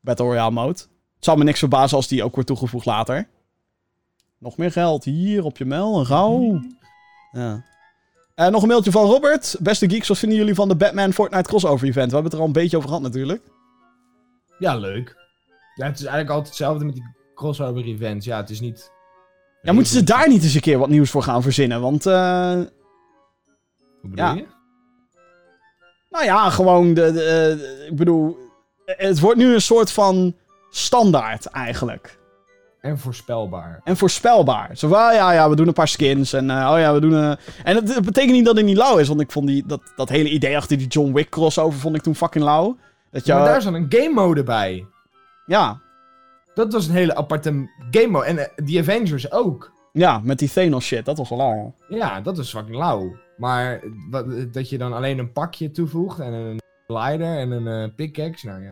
[0.00, 0.78] Battle Royale mode.
[1.14, 3.28] Het zal me niks verbazen als die ook wordt toegevoegd later.
[4.38, 5.04] Nog meer geld.
[5.04, 6.06] Hier op je mail.
[6.06, 6.60] Rauw.
[7.32, 7.64] Ja.
[8.36, 9.56] Uh, nog een mailtje van Robert.
[9.60, 12.08] Beste geeks, wat vinden jullie van de Batman Fortnite crossover event?
[12.08, 13.42] We hebben het er al een beetje over gehad natuurlijk.
[14.58, 15.16] Ja, leuk.
[15.74, 18.26] Ja, het is eigenlijk altijd hetzelfde met die crossover events.
[18.26, 18.90] Ja, het is niet...
[19.62, 21.80] Ja, moeten ze daar niet eens een keer wat nieuws voor gaan verzinnen?
[21.80, 22.52] Want, eh...
[24.00, 24.32] Hoe bedoel Ja.
[24.34, 24.46] je?
[26.10, 28.38] Nou ja, gewoon de, de, eh, ik bedoel,
[28.96, 30.34] het wordt nu een soort van
[30.70, 32.18] standaard eigenlijk.
[32.80, 33.80] En voorspelbaar.
[33.84, 34.70] En voorspelbaar.
[34.76, 37.00] Zo van, ah, ja, ja, we doen een paar skins en eh, oh ja, we
[37.00, 37.36] doen een...
[37.64, 39.80] En het, het betekent niet dat het niet lauw is, want ik vond die, dat,
[39.96, 42.76] dat hele idee achter die John Wick crossover vond ik toen fucking lauw.
[43.10, 44.86] Dat Ja, maar daar zat een game mode bij.
[45.46, 45.80] ja,
[46.54, 48.26] Dat was een hele aparte game mode.
[48.26, 49.72] En eh, die Avengers ook.
[49.92, 51.74] ja, met die Thanos shit, dat was wel lauw.
[51.88, 53.16] Ja, dat is fucking lauw.
[53.36, 53.82] Maar
[54.52, 58.46] dat je dan alleen een pakje toevoegt en een glider en een eh, pickaxe.
[58.46, 58.70] Nou ja.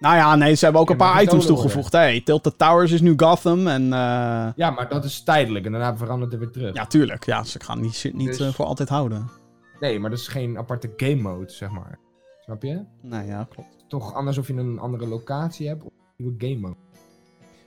[0.00, 1.92] Nou ja, nee, ze hebben ook een Ja, paar items toegevoegd.
[1.92, 3.82] Hey, Tilted Towers is nu Gotham en...
[3.82, 6.74] eh, ja, maar dat is tijdelijk en daarna verandert het weer terug.
[6.74, 7.26] ja, tuurlijk.
[7.26, 9.28] Ja, ze gaan shit niet Dus- eh, voor altijd houden.
[9.80, 11.98] Nee, maar dat is geen aparte game mode, zeg maar.
[12.44, 12.82] Snap je?
[13.02, 13.68] Nee, ja, klopt.
[13.88, 16.76] Toch anders of je een andere locatie hebt of een nieuwe game mode.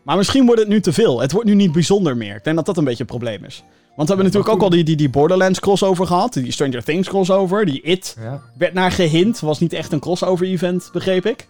[0.04, 1.22] Maar misschien wordt het nu te veel.
[1.22, 2.36] Het wordt nu niet bijzonder meer.
[2.36, 3.64] Ik denk dat dat een beetje een probleem is.
[3.96, 6.34] Want we hebben natuurlijk ook al die, die, die Borderlands crossover gehad.
[6.34, 7.66] Die Stranger Things crossover.
[7.66, 8.42] Die It Ja.
[8.58, 9.40] werd naar gehint.
[9.40, 11.48] Was niet echt een crossover event, begreep ik.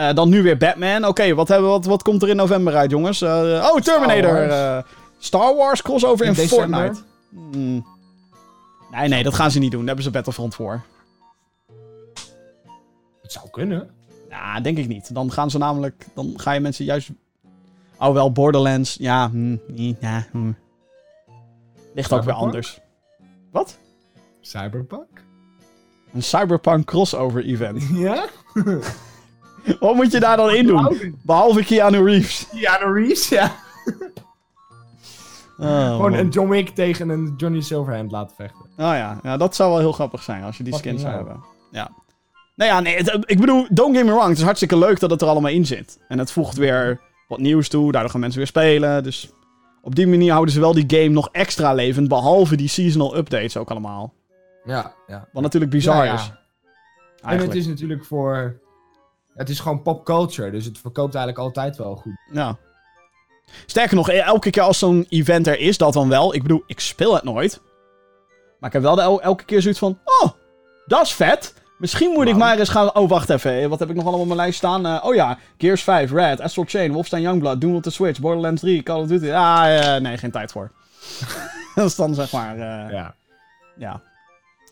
[0.00, 1.04] Eh, dan nu weer Batman.
[1.06, 3.22] Oké, wat, hebben- wat, wat komt er in november uit, jongens?
[3.22, 4.32] Eh, oh, Terminator.
[4.32, 4.52] Wars.
[4.52, 4.78] eh,
[5.18, 6.34] Star Wars crossover in.
[6.34, 7.00] Fortnite.
[7.30, 7.86] Hmm.
[8.90, 9.78] Nee, nee, dat gaan ze niet doen.
[9.78, 10.82] Daar hebben ze Battlefront voor.
[13.22, 13.90] Het zou kunnen.
[14.30, 15.14] Ja, denk ik niet.
[15.14, 16.06] Dan gaan ze namelijk...
[16.14, 17.10] Dan ga je mensen juist...
[17.98, 18.96] Oh, wel, Borderlands.
[19.00, 20.52] Ja, hm, nee, ja, hm.
[21.94, 22.80] Ligt ook weer anders.
[23.50, 23.78] Wat?
[24.40, 25.24] Cyberpunk?
[26.12, 27.82] Een Cyberpunk crossover event.
[27.94, 28.24] Ja?
[29.80, 31.18] Wat moet je daar dan in doen?
[31.22, 32.46] Behalve Keanu Reeves.
[32.50, 33.52] Keanu Reeves, ja.
[35.58, 36.18] Oh, Gewoon man.
[36.20, 38.60] een John Wick tegen een Johnny Silverhand laten vechten.
[38.60, 39.20] Oh ja.
[39.22, 41.32] ja, dat zou wel heel grappig zijn als je die Fucking skins zou hell.
[41.32, 41.48] hebben.
[41.72, 41.90] Ja.
[42.54, 44.28] Nou ja, nee, het- ik bedoel, don't get me wrong.
[44.28, 45.98] Het is hartstikke leuk dat het er allemaal in zit.
[46.08, 47.92] En het voegt weer wat nieuws toe.
[47.92, 49.02] Daardoor gaan mensen weer spelen.
[49.02, 49.30] Dus
[49.82, 52.08] op die manier houden ze wel die game nog extra levend.
[52.08, 54.12] Behalve die seasonal updates ook allemaal.
[54.64, 55.28] Ja, ja.
[55.32, 56.14] Wat natuurlijk bizar Ja, ja.
[56.14, 56.32] is.
[57.22, 58.60] En het is natuurlijk voor...
[59.34, 62.12] Het is gewoon popculture, dus het verkoopt eigenlijk altijd wel goed.
[62.32, 62.56] Ja.
[63.66, 66.34] Sterker nog, elke keer als zo'n event er is, dat dan wel.
[66.34, 67.60] Ik bedoel, ik speel het nooit.
[68.58, 69.98] Maar ik heb wel el- elke keer zoiets van...
[70.04, 70.30] Oh,
[70.86, 71.54] dat is vet.
[71.78, 72.94] Misschien moet ik maar eens gaan...
[72.94, 73.68] Oh, wacht even.
[73.68, 74.86] Wat heb ik nog allemaal op mijn lijst staan?
[74.86, 78.60] Eh, oh ja, Gears 5, Red, Astral Chain, Wolfenstein Youngblood, Doom op de Switch, Borderlands
[78.60, 79.30] 3, Call of Duty.
[79.32, 80.70] Ah, eh, nee, geen tijd voor.
[81.74, 82.54] dat is dan zeg maar...
[82.54, 83.14] eh, ja.
[83.76, 84.02] Ja.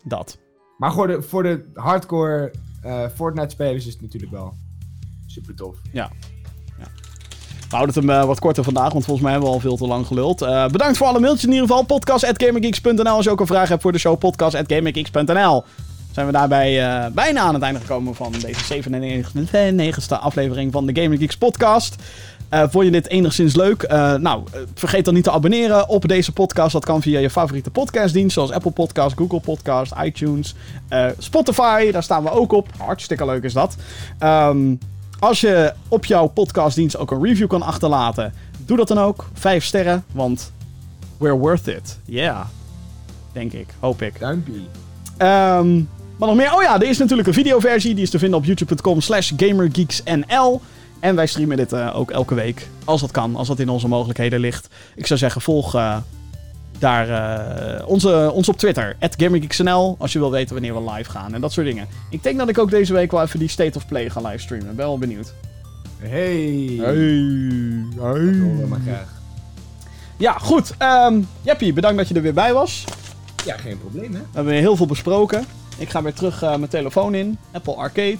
[0.03, 0.37] dat.
[0.77, 2.51] Maar voor de, voor de hardcore
[2.81, 4.53] eh, Fortnite-spelers is het natuurlijk wel
[5.27, 5.75] super tof.
[7.69, 9.77] We houden het hem eh, wat korter vandaag, want volgens mij hebben we al veel
[9.77, 10.41] te lang geluld.
[10.41, 11.83] Eh, bedankt voor alle mailtjes in ieder geval.
[11.83, 15.63] Podcast.gamergeeks.nl Als je ook een vraag hebt voor de show, podcast.gamergeeks.nl
[16.11, 21.01] Zijn we daarbij eh, bijna aan het einde gekomen van deze 97e aflevering van de
[21.01, 21.95] Gaming Geeks podcast.
[22.49, 23.83] Eh, vond je dit enigszins leuk?
[23.83, 26.71] Eh, nou, eh, vergeet dan niet te abonneren op deze podcast.
[26.71, 30.55] Dat kan via je favoriete podcastdienst, zoals Apple Podcast, Google Podcast, iTunes,
[31.17, 31.91] Spotify.
[31.91, 32.67] Daar staan we ook op.
[32.77, 33.75] Hartstikke leuk is dat.
[34.19, 34.75] Ehm,
[35.19, 38.33] als je op jouw podcastdienst ook een review kan achterlaten,
[38.65, 39.25] doe dat dan ook.
[39.33, 40.51] Vijf sterren, want
[41.17, 41.99] we're worth it.
[42.05, 42.45] Yeah.
[43.31, 44.19] Denk ik, hoop ik.
[44.19, 44.67] Duimpie.
[45.17, 45.75] Ehm,
[46.17, 46.53] maar nog meer.
[46.53, 47.93] Oh ja, er is natuurlijk een videoversie.
[47.93, 50.61] Die is te vinden op youtube.com slash gamergeeksnl.
[50.99, 52.67] En wij streamen dit eh, ook elke week.
[52.85, 54.67] Als dat kan, als dat in onze mogelijkheden ligt.
[54.95, 55.97] Ik zou zeggen, volg eh,
[56.79, 58.95] daar eh, onze, ons op Twitter.
[58.99, 59.95] gamergeeksnl.
[59.99, 61.33] Als je wil weten wanneer we live gaan.
[61.33, 61.87] En dat soort dingen.
[62.09, 64.75] Ik denk dat ik ook deze week wel even die State of Play ga livestreamen.
[64.75, 65.33] Ben wel benieuwd.
[65.99, 66.79] Hey.
[66.81, 67.85] Hey.
[68.67, 69.17] Maar graag.
[70.17, 70.73] Ja, goed.
[70.77, 72.85] Ehm Jeppie, bedankt dat je er weer bij was.
[73.45, 74.19] Ja, geen probleem hè.
[74.19, 75.45] We hebben weer heel veel besproken.
[75.77, 77.37] Ik ga weer terug eh, mijn telefoon in.
[77.51, 78.17] Apple Arcade.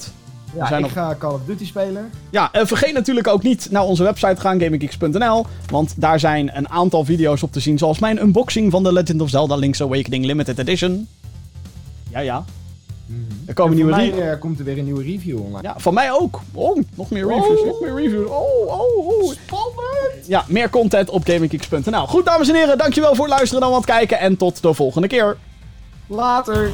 [0.56, 2.10] Ja, zijn ik nog- ga Call of Duty spelen.
[2.30, 5.46] Ja, en vergeet natuurlijk ook niet naar onze website te gaan, gaminggeeks.nl.
[5.70, 9.22] Want daar zijn een aantal video's op te zien, zoals mijn unboxing van The Legend
[9.22, 11.08] of Zelda Link's Awakening Limited Edition.
[12.12, 12.44] Ja, ja.
[13.46, 15.62] Er komen En nieuwe mij eh, komt er weer een nieuwe review online.
[15.68, 16.42] Ja, van mij ook.
[16.54, 17.66] Oh, nog meer reviews, Oh.
[17.66, 18.30] nog meer reviews.
[18.30, 19.32] Oh, oh, oh.
[19.32, 20.28] Spannend!
[20.28, 22.08] Ja, meer content op gaminggeeks.nl.
[22.08, 25.08] Goed, dames en heren, dankjewel voor het luisteren dan wat kijken en tot de volgende
[25.08, 25.38] keer.
[26.08, 26.72] Later.